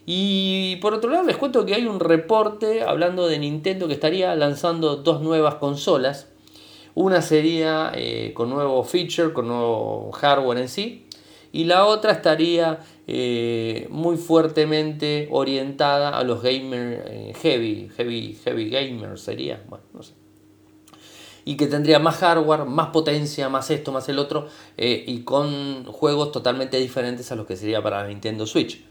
[0.05, 4.35] Y por otro lado les cuento que hay un reporte hablando de Nintendo que estaría
[4.35, 6.27] lanzando dos nuevas consolas.
[6.95, 11.05] Una sería eh, con nuevo feature, con nuevo hardware en sí,
[11.51, 18.69] y la otra estaría eh, muy fuertemente orientada a los gamers eh, heavy, heavy, heavy
[18.69, 20.13] gamers sería, bueno, no sé.
[21.45, 25.85] Y que tendría más hardware, más potencia, más esto, más el otro, eh, y con
[25.85, 28.83] juegos totalmente diferentes a los que sería para Nintendo Switch.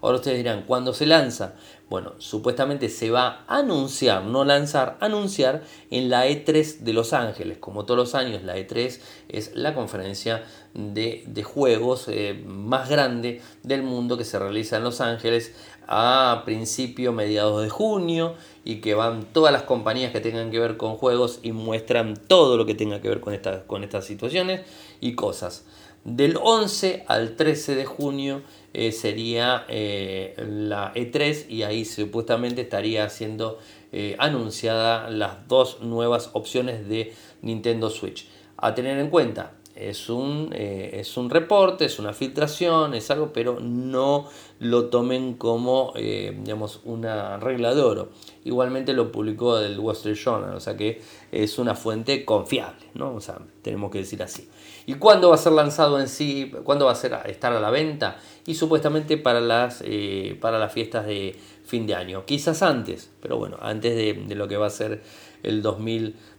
[0.00, 1.54] Ahora ustedes dirán, ¿cuándo se lanza?
[1.88, 7.58] Bueno, supuestamente se va a anunciar, no lanzar, anunciar en la E3 de Los Ángeles.
[7.58, 13.82] Como todos los años, la E3 es la conferencia de, juegos eh, más grande del
[13.82, 15.54] mundo que se realiza en Los Ángeles
[15.86, 20.76] a principio, mediados de junio y que van todas las compañías que tengan que ver
[20.76, 24.62] con juegos y muestran todo lo que tenga que ver con, con estas situaciones
[25.00, 25.64] y cosas.
[26.04, 28.42] Del 11 al 13 de junio
[28.78, 33.58] eh, sería eh, la E3 y ahí supuestamente estaría siendo
[33.90, 38.28] eh, anunciada las dos nuevas opciones de Nintendo Switch.
[38.58, 43.60] A tener en cuenta, es un, es un reporte, es una filtración, es algo, pero
[43.60, 48.08] no lo tomen como digamos, una regla de oro.
[48.44, 53.14] Igualmente lo publicó el Wall Street Journal, o sea que es una fuente confiable, ¿no?
[53.14, 54.48] O sea, tenemos que decir así.
[54.86, 56.52] ¿Y cuándo va a ser lanzado en sí?
[56.62, 58.18] ¿Cuándo va a ser, estar a la venta?
[58.46, 62.24] Y supuestamente para las, eh, para las fiestas de fin de año.
[62.24, 65.02] Quizás antes, pero bueno, antes de, lo que va a ser
[65.42, 65.60] el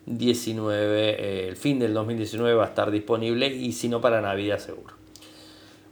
[0.08, 4.60] 2019, eh, el fin del 2019 va a estar disponible y si no para Navidad
[4.60, 4.96] seguro.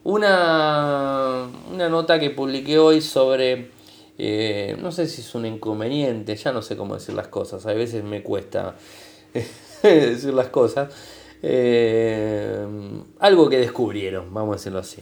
[0.03, 3.71] Una, una nota que publiqué hoy sobre,
[4.17, 7.73] eh, no sé si es un inconveniente, ya no sé cómo decir las cosas, a
[7.73, 8.75] veces me cuesta
[9.83, 10.93] decir las cosas
[11.41, 12.65] eh,
[13.19, 15.01] algo que descubrieron, vamos a decirlo así.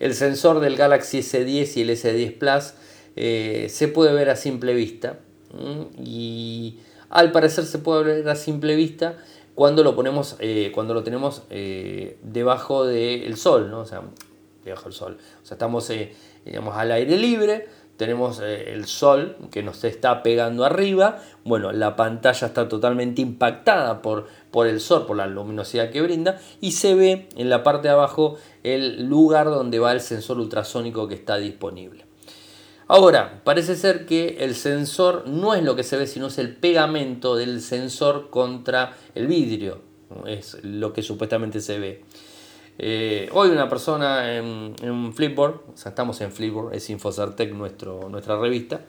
[0.00, 2.74] El sensor del Galaxy S10 y el S10 Plus
[3.72, 5.20] se puede ver a simple vista.
[6.02, 6.78] Y
[7.12, 9.16] al parecer se puede ver a simple vista
[9.54, 11.42] cuando lo ponemos, eh, cuando lo tenemos
[12.22, 13.84] debajo del sol, ¿no?
[14.64, 15.18] Debajo del sol.
[15.42, 15.90] O sea, estamos
[16.44, 21.94] digamos, al aire libre tenemos eh, el sol que nos está pegando arriba, bueno, la
[21.94, 26.94] pantalla está totalmente impactada por, por el sol, por la luminosidad que brinda, y se
[26.94, 31.36] ve en la parte de abajo el lugar donde va el sensor ultrasónico que está
[31.36, 32.04] disponible.
[32.94, 36.54] Ahora, parece ser que el sensor no es lo que se ve, sino es el
[36.54, 39.80] pegamento del sensor contra el vidrio,
[40.26, 42.04] es lo que supuestamente se ve.
[42.78, 46.90] Eh, hoy una persona en, en, Flipboard, o sea, estamos en Flipboard, es
[47.54, 48.82] nuestro, nuestra revista,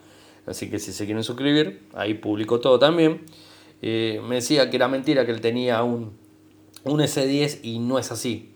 [0.44, 3.22] así que si se quieren suscribir, ahí publico todo también.
[3.80, 6.12] Eh, me decía que era mentira que él tenía un,
[6.84, 8.52] un S10 y no es así.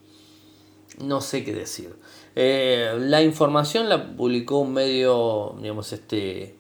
[1.03, 1.97] No sé qué decir.
[2.41, 6.55] Eh, la información la publicó un medio, digamos, este,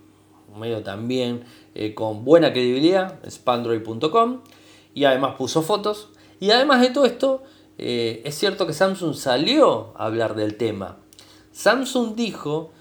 [0.58, 1.44] medio también
[1.94, 4.40] con buena credibilidad, spandroid.com,
[4.92, 6.08] y además puso fotos.
[6.40, 7.44] Y además de todo esto,
[7.78, 10.98] eh, es cierto que Samsung salió a hablar del tema.
[11.52, 12.72] Samsung dijo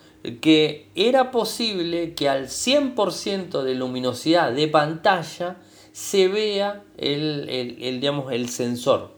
[0.41, 5.57] que era posible que al 100% de luminosidad de pantalla
[5.91, 9.16] se vea el, digamos, el sensor.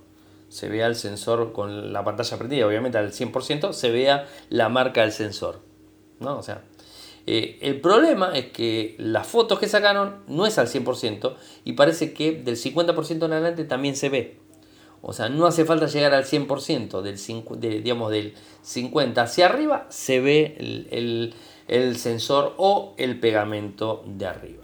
[0.49, 5.01] Se vea el sensor con la pantalla prendida, obviamente al 100% se vea la marca
[5.01, 5.61] del sensor.
[6.19, 6.37] ¿no?
[6.37, 6.63] O sea,
[7.25, 12.13] eh, el problema es que las fotos que sacaron no es al 100% y parece
[12.13, 14.39] que del 50% en adelante también se ve.
[15.01, 18.33] O sea, no hace falta llegar al 100%, del, digamos, del
[18.63, 20.57] 50 hacia arriba se ve
[21.67, 24.58] el, sensor o el pegamento de arriba.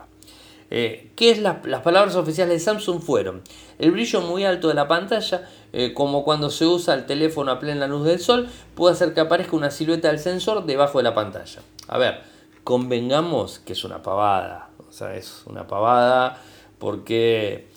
[0.77, 3.41] Eh, ¿Qué es las palabras oficiales de Samsung fueron?
[3.79, 7.61] El brillo muy alto de la pantalla, eh, como cuando se usa el teléfono a
[7.61, 11.13] plena luz del sol, puede hacer que aparezca una silueta del sensor debajo de la
[11.13, 11.61] pantalla.
[11.87, 12.19] A ver,
[12.65, 14.67] convengamos que es una pavada.
[14.89, 16.41] O sea, es una pavada
[16.77, 17.69] porque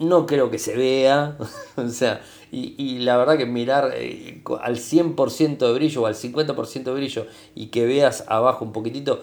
[0.00, 1.36] no creo que se vea,
[1.76, 6.82] o sea, y, la verdad que mirar eh, al 100% de brillo o al 50%
[6.82, 9.22] de brillo y que veas abajo un poquitito,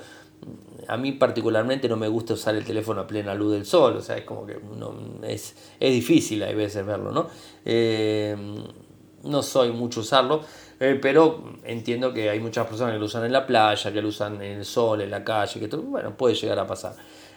[0.88, 4.02] a mí particularmente no me gusta usar el teléfono a plena luz del sol, o
[4.02, 7.28] sea, es como que no, es, es difícil a veces verlo, ¿no?
[7.64, 8.36] Eh,
[9.24, 10.42] no soy mucho usarlo,
[10.80, 14.10] eh, pero entiendo que hay muchas personas que lo usan en la playa, que lo
[14.10, 16.96] usan en el sol, en la calle, que todo, bueno, puede llegar a pasar.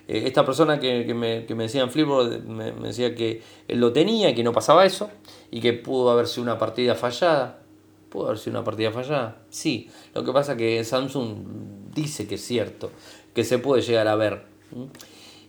[0.08, 4.42] Eh, esta persona que, me, decía en Flipboard me, decía que él lo tenía que
[4.42, 5.11] no pasaba eso
[5.50, 7.61] y que pudo haber sido una partida fallada.
[8.08, 9.42] ¿Pudo haber sido una partida fallada?
[9.50, 9.90] Sí.
[10.14, 12.90] Lo que pasa es que Samsung dice que es cierto,
[13.34, 14.42] que se puede llegar a ver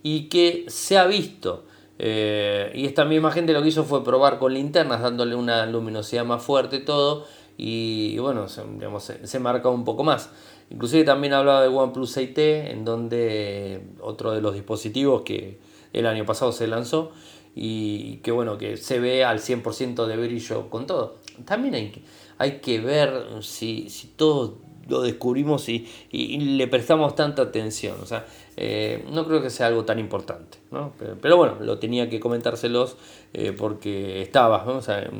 [0.03, 1.65] y que se ha visto.
[2.01, 6.25] Eh, y esta misma gente lo que hizo fue probar con linternas, dándole una luminosidad
[6.25, 7.25] más fuerte todo.
[7.57, 10.29] Y, bueno, se marca un poco más.
[10.69, 15.59] Inclusive también hablaba de OnePlus 6T, en donde otro de los dispositivos que
[15.91, 17.11] el año pasado se lanzó
[17.55, 21.15] y que bueno, que se ve al 100% de brillo con todo.
[21.45, 22.03] También hay que,
[22.37, 24.59] hay que ver si, si todo
[24.89, 27.95] lo descubrimos y, le prestamos tanta atención.
[28.01, 28.25] O sea,
[28.57, 30.57] eh, no creo que sea algo tan importante.
[30.71, 30.93] ¿no?
[31.21, 32.97] Pero, bueno, lo tenía que comentárselos
[33.33, 34.65] eh, porque estaba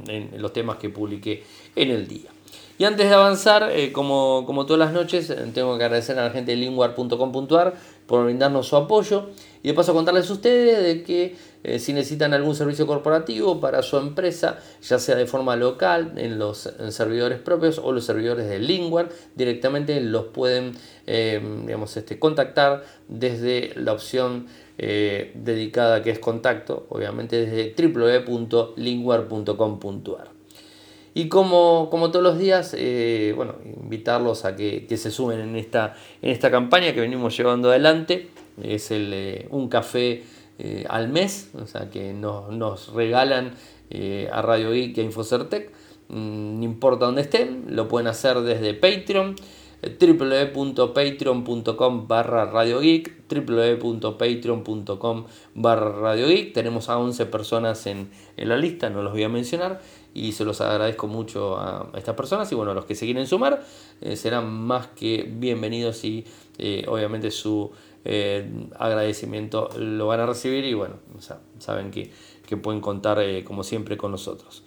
[0.07, 1.43] en los temas que publiqué
[1.75, 2.29] en el día.
[2.79, 6.51] Y antes de avanzar, eh, como, todas las noches, tengo que agradecer a la gente
[6.51, 7.75] de lingwar.com.ar
[8.07, 9.31] por brindarnos su apoyo.
[9.61, 13.83] Y de paso contarles a ustedes de que eh, si necesitan algún servicio corporativo para
[13.83, 18.59] su empresa, ya sea de forma local, en los servidores propios o los servidores de
[18.59, 20.71] Lingware, directamente los pueden
[21.05, 24.47] eh, digamos, este, contactar desde la opción
[24.77, 30.29] eh, dedicada que es contacto, obviamente desde www.lingware.com.ar.
[31.13, 32.73] Y como, como, todos los días,
[33.35, 38.29] bueno, invitarlos a que, se sumen en esta, en esta campaña que venimos llevando adelante.
[38.61, 40.23] Es el, un café
[40.61, 43.53] eh, al mes, o sea que nos, regalan
[43.89, 45.71] eh, a Radio Geek y a Infocertec,
[46.09, 49.37] mm, no importa dónde estén, lo pueden hacer desde Patreon,
[49.81, 58.57] eh, www.patreon.com barra Radio Geek, www.patreon.com barra Radio Geek, tenemos a 11 personas en, la
[58.57, 59.79] lista, no los voy a mencionar,
[60.13, 63.63] y se los agradezco mucho a estas personas y bueno, los que se quieren sumar
[64.15, 66.25] serán más que bienvenidos y
[66.87, 67.71] obviamente su
[68.05, 70.95] eh, agradecimiento lo van a recibir y bueno,
[71.59, 72.11] saben que,
[72.57, 74.63] pueden contar eh, como siempre con nosotros.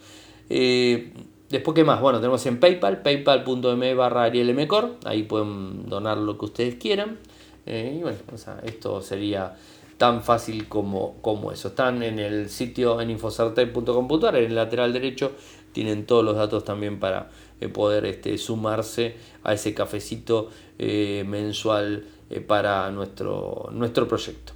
[0.49, 1.13] Eh,
[1.49, 2.01] después, ¿qué más?
[2.01, 7.19] Bueno, tenemos en PayPal, paypal.me barra arielmcor, ahí pueden donar lo que ustedes quieran.
[7.67, 8.19] y bueno,
[8.65, 9.57] esto sería
[9.97, 11.69] tan fácil como, como eso.
[11.69, 15.33] Están en el sitio en infocerte.com.ar, en el lateral derecho
[15.73, 17.31] tienen todos los datos también para
[17.73, 24.55] poder este, sumarse a ese cafecito mensual eh, para nuestro, nuestro proyecto.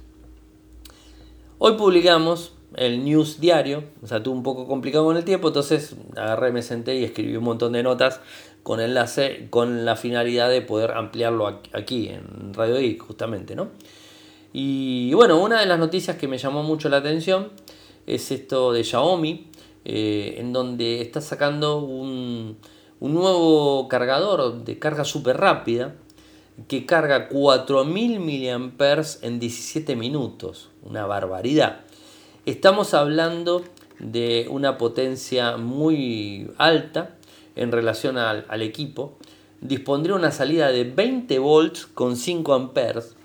[1.59, 5.95] Hoy publicamos el news diario, o sea, tuvo un poco complicado con el tiempo, entonces
[6.15, 8.19] agarré, me senté y escribí un montón de notas
[8.63, 13.69] con enlace, con la finalidad de poder ampliarlo aquí en Radio I, justamente, ¿no?
[14.53, 17.49] Y bueno, una de las noticias que me llamó mucho la atención
[18.07, 19.51] es esto de Xiaomi,
[19.85, 22.57] eh, en donde está sacando un,
[22.99, 25.95] un nuevo cargador de carga súper rápida,
[26.67, 30.69] que carga 4000 mAh en 17 minutos.
[30.83, 31.81] Una barbaridad.
[32.45, 33.63] Estamos hablando
[33.99, 37.15] de una potencia muy alta
[37.55, 39.17] en relación al, equipo.
[39.61, 43.15] Dispondría una salida de 20 volts con 5 amperes.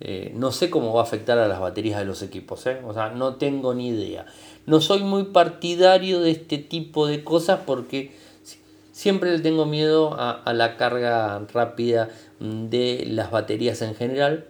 [0.00, 2.80] Eh, no sé cómo va a afectar a las baterías de los equipos, ¿eh?
[2.84, 4.26] o sea, no tengo ni idea.
[4.66, 8.10] No soy muy partidario de este tipo de cosas porque
[9.02, 14.46] siempre le tengo miedo a la carga rápida de las baterías en general.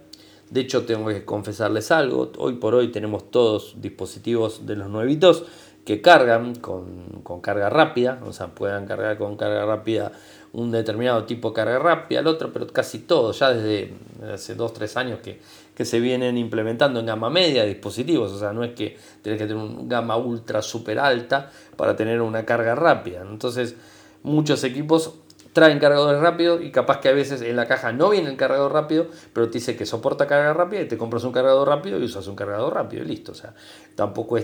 [0.51, 2.31] De hecho, tengo que confesarles algo.
[2.37, 5.45] Hoy por hoy tenemos todos dispositivos de los nuevitos
[5.85, 8.21] que cargan con, carga rápida.
[8.27, 10.11] O sea, puedan cargar con carga rápida
[10.51, 13.95] un determinado tipo de carga rápida, el otro, pero casi todos, ya desde
[14.31, 15.39] hace 2-3 años que,
[15.83, 18.31] se vienen implementando en gama media dispositivos.
[18.31, 22.21] O sea, no es que tienes que tener una gama ultra super alta para tener
[22.21, 23.25] una carga rápida.
[23.27, 23.75] Entonces,
[24.23, 25.13] muchos equipos
[25.53, 28.73] traen cargadores rápidos y capaz que a veces en la caja no viene el cargador
[28.73, 32.03] rápido, pero te dice que soporta carga rápida y te compras un cargador rápido y
[32.03, 33.31] usas un cargador rápido y listo.
[33.31, 33.53] O sea,
[33.95, 34.37] tampoco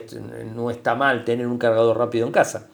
[0.53, 2.67] no está mal tener un cargador rápido en casa.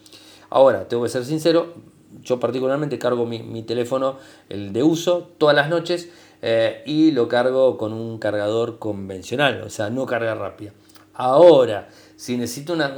[0.50, 1.74] Ahora, tengo que ser sincero,
[2.22, 6.10] yo particularmente cargo mi, teléfono, el de uso, todas las noches
[6.42, 10.72] eh, y lo cargo con un cargador convencional, o sea, no carga rápida.
[11.14, 12.94] Ahora, si necesito una,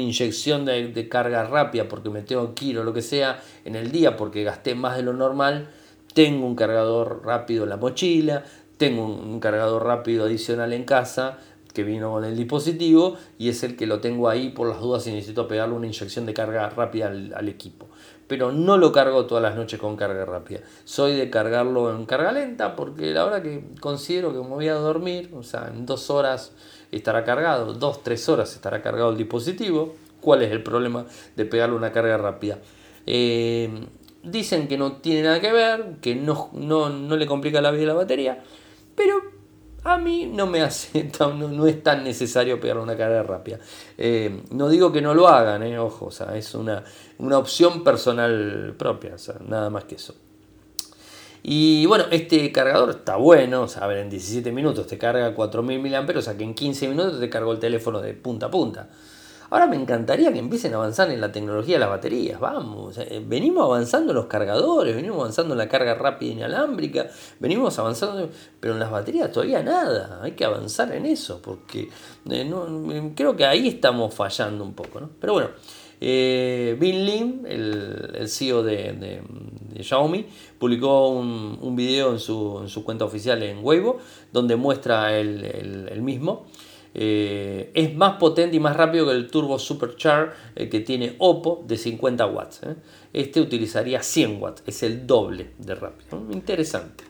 [0.00, 3.92] inyección de, carga rápida porque me tengo que ir o lo que sea en el
[3.92, 5.68] día porque gasté más de lo normal,
[6.12, 8.44] tengo un cargador rápido en la mochila,
[8.76, 11.38] tengo un, cargador rápido adicional en casa
[11.72, 15.04] que vino con el dispositivo y es el que lo tengo ahí por las dudas
[15.04, 17.86] si necesito pegarle una inyección de carga rápida al, equipo.
[18.26, 20.60] Pero no lo cargo todas las noches con carga rápida.
[20.84, 24.74] Soy de cargarlo en carga lenta porque la hora que considero que me voy a
[24.74, 26.52] dormir, o sea, en dos horas
[26.92, 29.94] estará cargado, 2-3 horas estará cargado el dispositivo.
[30.20, 31.06] ¿Cuál es el problema
[31.36, 32.58] de pegarle una carga rápida?
[33.06, 33.70] Eh,
[34.22, 37.94] dicen que no tiene nada que ver, que no, no, le complica la vida la
[37.94, 38.42] batería,
[38.94, 39.22] pero
[39.84, 43.60] a mí no me hace, no, es tan necesario pegarle una carga rápida.
[43.96, 46.82] Eh, no digo que no lo hagan, eh, ojo, es una,
[47.18, 49.14] una opción personal propia,
[49.46, 50.25] nada más que eso.
[51.48, 56.20] Y bueno, este cargador está bueno, o en 17 minutos te carga 4000 mAh, o
[56.20, 58.88] sea que en 15 minutos te cargó el teléfono de punta a punta.
[59.50, 63.22] Ahora me encantaría que empiecen a avanzar en la tecnología de las baterías, vamos, eh,
[63.24, 67.06] venimos avanzando en los cargadores, venimos avanzando en la carga rápida inalámbrica,
[67.38, 68.28] venimos avanzando,
[68.58, 71.88] pero en las baterías todavía nada, hay que avanzar en eso, porque
[72.28, 75.10] eh, creo que ahí estamos fallando un poco, ¿no?
[75.20, 75.50] Pero bueno,
[76.00, 79.22] eh, Bin Lim, el, CEO de,
[79.82, 80.26] Xiaomi,
[80.58, 83.98] publicó un, video en su, cuenta oficial en Weibo,
[84.32, 86.46] donde muestra el, mismo.
[86.98, 91.62] Eh, es más potente y más rápido que el Turbo Supercharge eh, que tiene Oppo
[91.66, 92.60] de 50 watts.
[93.12, 96.22] Este utilizaría 100 watts, es el doble de rápido.
[96.32, 97.04] Interesante.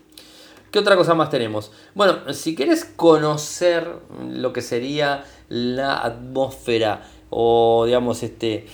[0.76, 1.72] ¿Qué otra cosa más tenemos?
[1.94, 3.88] Bueno, si quieres conocer
[4.28, 8.66] lo que sería la atmósfera o digamos este,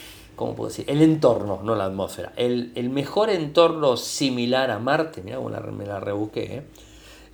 [0.43, 0.87] ¿cómo puedo decir?
[0.89, 2.33] El entorno, no la atmósfera.
[2.37, 6.43] El, mejor entorno similar a Marte, mira me la rebusqué.
[6.57, 6.63] ¿eh?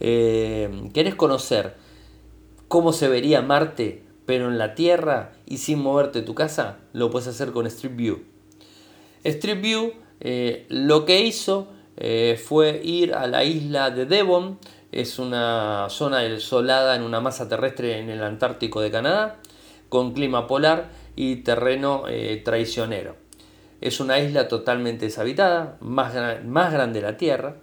[0.01, 1.75] Eh, ¿Querés conocer
[2.69, 6.81] cómo se vería Marte, pero en la Tierra y sin moverte tu casa?
[6.93, 8.25] Lo puedes hacer con Street View.
[9.25, 11.69] Street View eh, lo que hizo
[12.45, 14.59] fue ir a la isla de Devon,
[14.93, 19.39] es una zona desolada en una masa terrestre en el Antártico de Canadá,
[19.89, 20.91] con clima polar
[21.21, 23.17] y terreno eh, traicionero.
[23.81, 26.15] Es una isla totalmente deshabitada, más,
[26.45, 27.57] más grande la Tierra.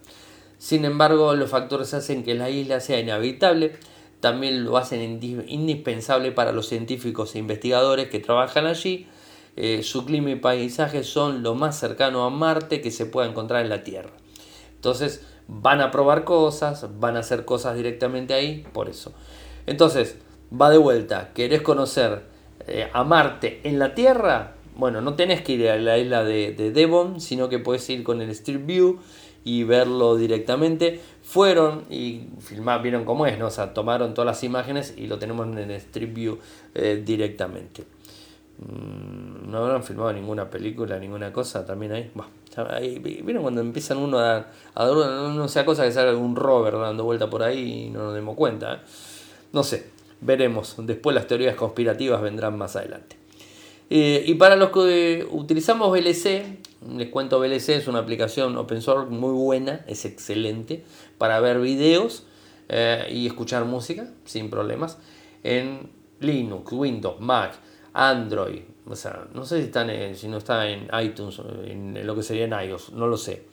[0.58, 3.72] Sin embargo, los factores hacen que la isla sea inhabitable.
[4.20, 5.00] También lo hacen
[5.48, 9.08] indispensable para los científicos e investigadores que trabajan allí.
[9.56, 13.62] Eh, su clima y paisaje son lo más cercano a Marte que se pueda encontrar
[13.62, 14.10] en la Tierra.
[14.74, 19.14] Entonces, van a probar cosas, van a hacer cosas directamente ahí, por eso.
[19.64, 20.18] Entonces,
[20.52, 21.30] va de vuelta.
[21.32, 22.35] ¿Querés conocer
[22.66, 26.52] eh, a Marte en la Tierra, bueno, no tenés que ir a la isla de,
[26.52, 28.98] Devon, sino que puedes ir con el Street View
[29.44, 31.00] y verlo directamente.
[31.22, 33.46] Fueron y filmaron, vieron cómo es, ¿no?
[33.46, 36.38] O sea, tomaron todas las imágenes y lo tenemos en el Street View
[36.74, 37.84] eh, directamente.
[38.58, 42.10] Mm, no habrán filmado ninguna película, ninguna cosa también ahí.
[42.70, 47.04] ahí ¿Vieron cuando empiezan uno a, a no sea cosa que salga algún rover dando
[47.04, 48.74] vuelta por ahí y no nos demos cuenta?
[48.74, 48.78] ¿eh?
[49.52, 49.90] No sé,
[50.20, 53.16] Veremos, después las teorías conspirativas vendrán más adelante.
[53.90, 56.58] Eh, y para los que utilizamos VLC,
[56.96, 60.84] les cuento VLC es una aplicación open source muy buena, es excelente
[61.18, 62.24] para ver videos
[62.68, 64.98] eh, y escuchar música sin problemas
[65.44, 65.90] en
[66.20, 67.52] Linux, Windows, Mac,
[67.92, 68.62] Android.
[68.88, 72.44] O sea, no sé si, están si no está en iTunes, en lo que sería
[72.44, 73.44] en iOS, no lo sé.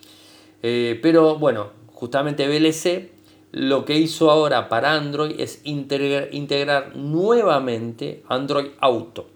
[0.62, 3.12] Eh, pero bueno, justamente VLC
[3.54, 9.28] lo que hizo ahora para Android es integrar, nuevamente Android Auto.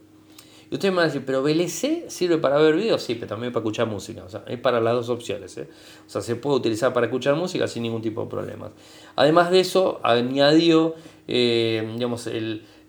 [0.72, 3.54] Y ustedes me van a decir, pero VLC sirve para ver videos, sí, pero también
[3.54, 4.24] para escuchar música.
[4.24, 5.56] O sea, es para las dos opciones.
[5.60, 5.70] ¿eh?
[6.08, 8.72] O sea, se puede utilizar para escuchar música sin ningún tipo de problemas.
[9.16, 10.96] Además de eso, añadió
[11.28, 12.28] eh, digamos,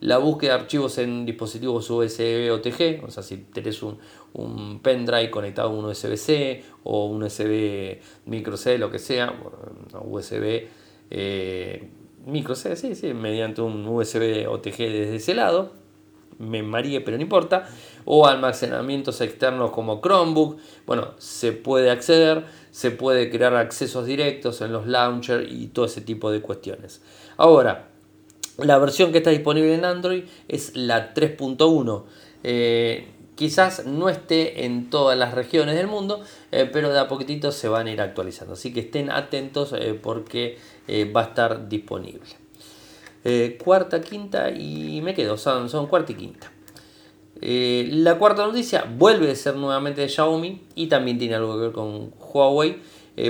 [0.01, 3.05] la búsqueda de archivos en dispositivos USB o TG.
[3.07, 3.99] O sea, si tenés un,
[4.33, 9.35] un pendrive conectado a un USB-C o un USB micro C, lo que sea,
[10.05, 10.78] USB
[11.11, 11.89] eh,
[12.27, 15.73] micro sí, sí, mediante un USB OTG desde ese lado,
[16.39, 17.69] me maría pero no importa,
[18.05, 24.73] o almacenamientos externos como Chromebook, bueno, se puede acceder, se puede crear accesos directos en
[24.73, 27.03] los launchers y todo ese tipo de cuestiones.
[27.37, 27.89] Ahora,
[28.59, 32.05] la versión que está disponible en Android es la 3.1.
[33.39, 36.21] Quizás no esté en todas las regiones del mundo,
[36.51, 38.55] eh, pero de a poquitito se van a ir actualizando.
[38.55, 40.59] Así que estén atentos eh, porque
[40.89, 42.27] eh, va a estar disponible.
[43.63, 46.51] cuarta, quinta y me quedo, son, son cuarta y quinta.
[47.41, 51.73] la cuarta noticia vuelve a ser nuevamente de Xiaomi y también tiene algo que ver
[51.73, 52.79] con Huawei,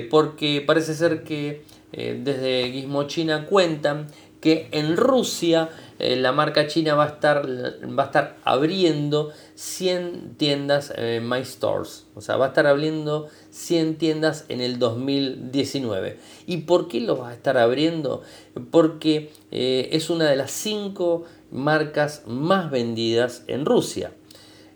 [0.08, 4.06] porque parece ser que desde Gizmo China cuentan
[4.40, 10.92] que en Rusia la marca china va a estar, va a estar abriendo 100 tiendas
[10.96, 12.06] eh, My Stores.
[12.14, 16.16] O sea, va a estar abriendo 100 tiendas en el 2019.
[16.46, 18.22] ¿Y por qué lo va a estar abriendo?
[18.70, 24.12] Porque eh, es una de las 5 marcas más vendidas en Rusia.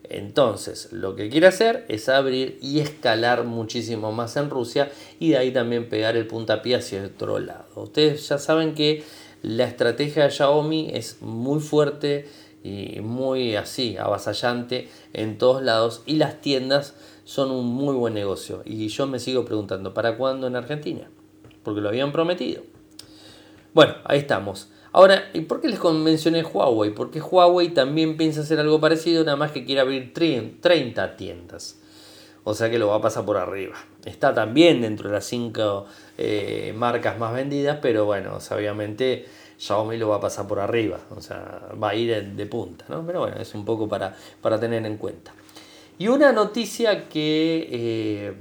[0.03, 5.39] Entonces, lo que quiere hacer es abrir y escalar muchísimo más en Rusia y de
[5.39, 7.67] ahí también pegar el puntapié hacia otro lado.
[7.77, 9.05] Ustedes ya saben que
[9.43, 12.27] la estrategia de Xiaomi es muy fuerte
[12.63, 16.95] y muy así, avasallante en todos lados y las tiendas
[17.25, 18.63] son un muy buen negocio.
[18.65, 21.09] Y yo me sigo preguntando, ¿para cuándo en Argentina?
[21.63, 22.63] Porque lo habían prometido.
[23.75, 24.69] Bueno, ahí estamos.
[24.93, 26.95] Ahora, ¿y por qué les mencioné Huawei?
[26.95, 31.79] Porque Huawei también piensa hacer algo parecido, nada más que quiere abrir 30 tiendas.
[32.45, 33.77] O sea que lo va a pasar por arriba.
[34.05, 35.87] Está también dentro de las 5
[36.19, 39.27] eh, marcas más vendidas, pero bueno, obviamente
[39.63, 40.99] Xiaomi lo va a pasar por arriba.
[41.17, 43.07] O sea, va a ir de, punta, ¿no?
[43.07, 45.33] Pero bueno, es un poco para, para tener en cuenta.
[45.99, 48.35] Y una noticia que, eh,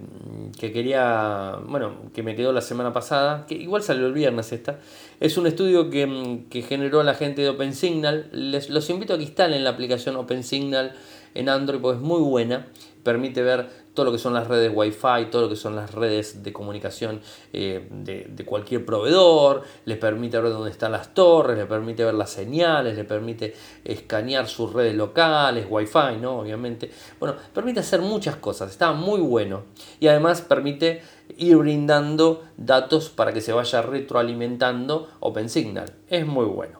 [0.60, 4.80] que quería, bueno, que me quedó la semana pasada, que igual salió el viernes esta,
[5.20, 8.30] es un estudio que, que generó la gente de OpenSignal.
[8.32, 10.94] Les, los invito a que instalen la aplicación OpenSignal
[11.36, 12.66] en Android porque es muy buena
[13.04, 16.44] permite ver todo lo que son las redes Wi-Fi, todo lo que son las redes
[16.44, 17.22] de comunicación
[17.52, 22.30] eh, de, cualquier proveedor, les permite ver dónde están las torres, les permite ver las
[22.30, 26.40] señales, les permite escanear sus redes locales, Wi-Fi, ¿no?
[26.40, 26.92] Obviamente.
[27.20, 29.64] Bueno, permite hacer muchas cosas, está muy bueno.
[30.00, 31.02] Y además permite
[31.38, 35.94] ir brindando datos para que se vaya retroalimentando OpenSignal.
[36.08, 36.80] Es muy bueno.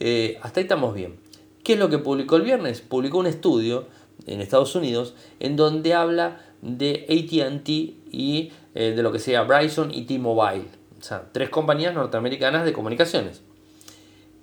[0.00, 1.20] Eh, hasta ahí estamos bien.
[1.62, 2.80] ¿Qué es lo que publicó el viernes?
[2.80, 3.86] Publicó un estudio
[4.26, 9.92] en Estados Unidos en donde habla de ATT y eh, de lo que sea Bryson
[9.92, 10.66] y T-Mobile.
[10.98, 13.42] O sea, tres compañías norteamericanas de comunicaciones.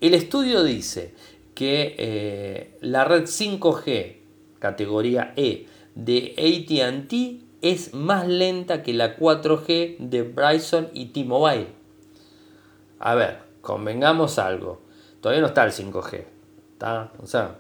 [0.02, 1.14] El estudio dice
[1.56, 4.18] que eh, la red 5G
[4.60, 11.68] categoría E de ATT es más lenta que la 4G de Bryson y T-Mobile.
[13.00, 14.82] A ver, convengamos algo.
[15.22, 16.26] Todavía no está el 5G.
[16.74, 17.12] ¿está?
[17.22, 17.58] O sea,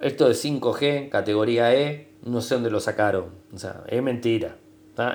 [0.00, 3.30] esto de 5G, categoría E, no sé dónde lo sacaron.
[3.54, 4.56] O sea, es mentira.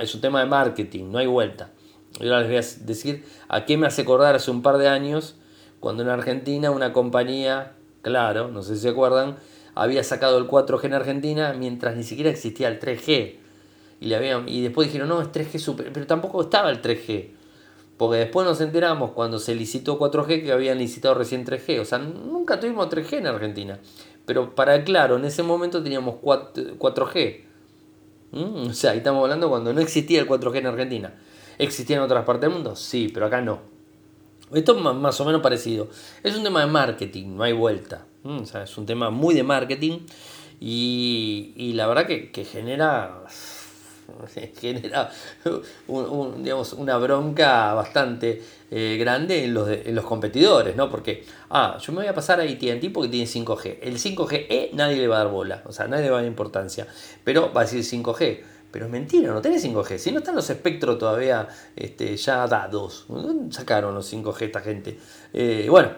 [0.01, 1.71] Es un tema de marketing, no hay vuelta.
[2.19, 4.87] Yo ahora les voy a decir a qué me hace acordar hace un par de
[4.87, 5.35] años
[5.79, 9.37] cuando en Argentina una compañía, claro, no sé si se acuerdan,
[9.73, 13.37] había sacado el 4G en Argentina mientras ni siquiera existía el 3G.
[13.99, 17.29] Y, le habían, y después dijeron, no, es 3G super, pero tampoco estaba el 3G.
[17.97, 21.79] Porque después nos enteramos cuando se licitó 4G que habían licitado recién 3G.
[21.81, 23.79] O sea, nunca tuvimos 3G en Argentina.
[24.25, 27.43] Pero para claro, en ese momento teníamos 4, g
[28.31, 31.13] mm, O sea, ahí estamos hablando cuando no existía el 4G en Argentina.
[31.57, 32.75] ¿Existía en otras partes del mundo?
[32.75, 33.59] Sí, pero acá no.
[34.53, 35.89] Esto es más o menos parecido.
[36.23, 38.05] Es un tema de marketing, no hay vuelta.
[38.23, 39.99] Mm, o sea, es un tema muy de marketing
[40.59, 43.23] y, la verdad que, que genera
[44.59, 45.09] genera
[46.37, 50.89] digamos, una bronca bastante eh, grande en los, en los competidores, ¿no?
[50.89, 53.77] Porque, ah, yo me voy a pasar a ATT porque tiene 5G.
[53.81, 56.29] El 5G nadie le va a dar bola, o sea, nadie le va a dar
[56.29, 56.87] importancia,
[57.23, 58.39] pero va a decir 5G.
[58.71, 59.97] Pero es mentira, no tiene 5G.
[59.97, 63.05] Si no están los espectros todavía este, ya dados.
[63.49, 64.97] sacaron los 5G esta gente?
[65.33, 65.91] Eh, bueno,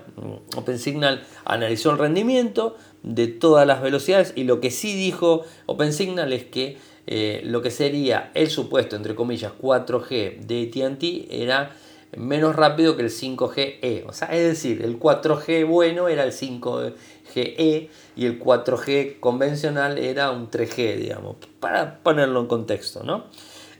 [0.55, 6.45] OpenSignal analizó el rendimiento de todas las velocidades y lo que sí dijo OpenSignal es
[6.45, 11.75] que eh, lo que sería el supuesto, entre comillas, 4G de ATT era
[12.17, 14.05] menos rápido que el 5GE.
[14.07, 20.31] O sea, es decir, el 4G bueno era el 5GE y el 4G convencional era
[20.31, 23.25] un 3G, digamos, para ponerlo en contexto, ¿no?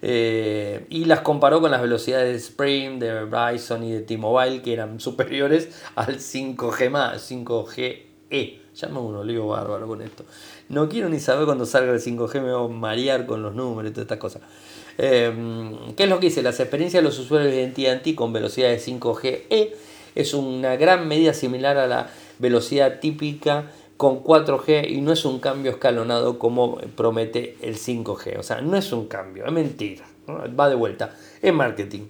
[0.06, 4.74] Eh, y las comparó con las velocidades de Sprint, de Verizon y de T-Mobile que
[4.74, 8.63] eran superiores al 5G más, 5GE.
[8.82, 10.26] Me uno lío bárbaro con esto.
[10.70, 13.92] No quiero ni saber cuando salga el 5G, me voy a marear con los números
[13.92, 14.42] y todas estas cosas.
[14.98, 16.42] Em, ¿Qué es lo que dice?
[16.42, 19.74] Las experiencias de los usuarios de AT&T con velocidad de 5G
[20.16, 22.10] es una gran medida similar a la
[22.40, 28.40] velocidad típica con 4G y no es un cambio escalonado como promete el 5G.
[28.40, 30.06] O sea, no es un cambio, es mentira.
[30.28, 31.16] Va de vuelta.
[31.42, 32.02] Es marketing.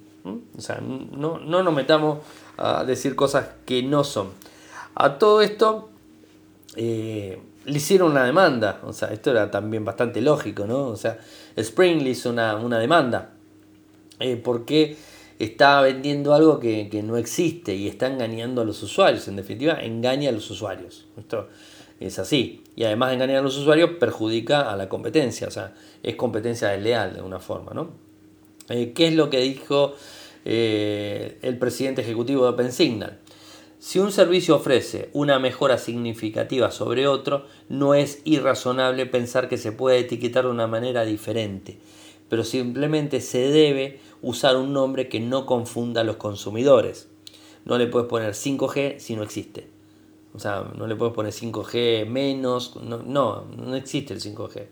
[0.57, 2.19] O sea, no, no nos metamos
[2.57, 4.29] a decir cosas que no son.
[4.95, 5.89] A todo esto,
[6.75, 8.81] eh, le hicieron una demanda.
[8.83, 10.87] O sea, esto era también bastante lógico, ¿no?
[10.87, 11.19] O sea,
[11.55, 13.31] Spring le hizo una, demanda.
[14.19, 14.95] Eh, porque
[15.39, 19.27] está vendiendo algo que, no existe y está engañando a los usuarios.
[19.27, 21.07] En definitiva, engaña a los usuarios.
[21.17, 21.47] Esto
[21.99, 22.63] es así.
[22.75, 25.47] Y además de engañar a los usuarios, perjudica a la competencia.
[25.47, 27.91] O sea, es competencia desleal de una forma, ¿no?
[28.69, 29.95] Eh, ¿Qué es lo que dijo
[30.45, 33.19] el presidente ejecutivo de OpenSignal?
[33.83, 39.73] Si un servicio ofrece una mejora significativa sobre otro, no es irrazonable pensar que se
[39.73, 41.79] puede etiquetar de una manera diferente,
[42.29, 47.09] pero simplemente se debe usar un nombre que no confunda a los consumidores.
[47.65, 49.67] No le puedes poner 5G si no existe.
[50.33, 54.65] O sea, no le puedes poner 5G menos, no, no, existe el 5G.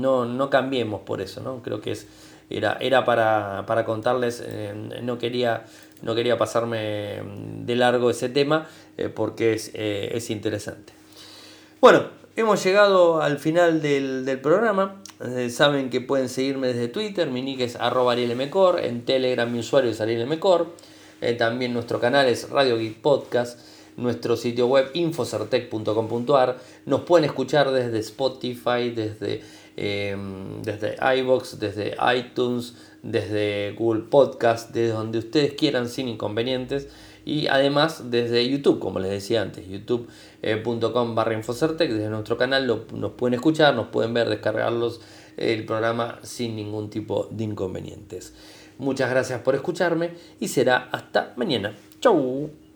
[0.00, 1.62] No, no cambiemos por eso, ¿no?
[1.62, 2.08] Creo que es,
[2.50, 5.66] era, era para, para contarles, eh, no quería
[6.02, 7.22] no quería pasarme
[7.64, 10.92] de largo ese tema eh, porque eh, es, interesante.
[11.80, 12.04] Bueno,
[12.36, 15.02] hemos llegado al final del, programa.
[15.24, 19.60] Eh, saben que pueden seguirme desde Twitter, mi nick es arroba arielmcor, en Telegram mi
[19.60, 20.74] usuario es arielmcor,
[21.38, 23.58] también nuestro canal es Radio Geek Podcast,
[23.96, 29.42] nuestro sitio web infocertec.com.ar, nos pueden escuchar desde Spotify, desde,
[29.74, 32.74] desde iBox, desde iTunes,
[33.06, 36.88] desde Google Podcast, desde donde ustedes quieran sin inconvenientes
[37.24, 43.12] y además desde YouTube, como les decía antes, youtube.com barra Infocertec, desde nuestro canal nos
[43.12, 45.00] pueden escuchar, nos pueden ver, descargarlos
[45.36, 48.32] el programa sin ningún tipo de inconvenientes.
[48.78, 51.74] Muchas gracias por escucharme y será hasta mañana.
[52.00, 52.50] Chau.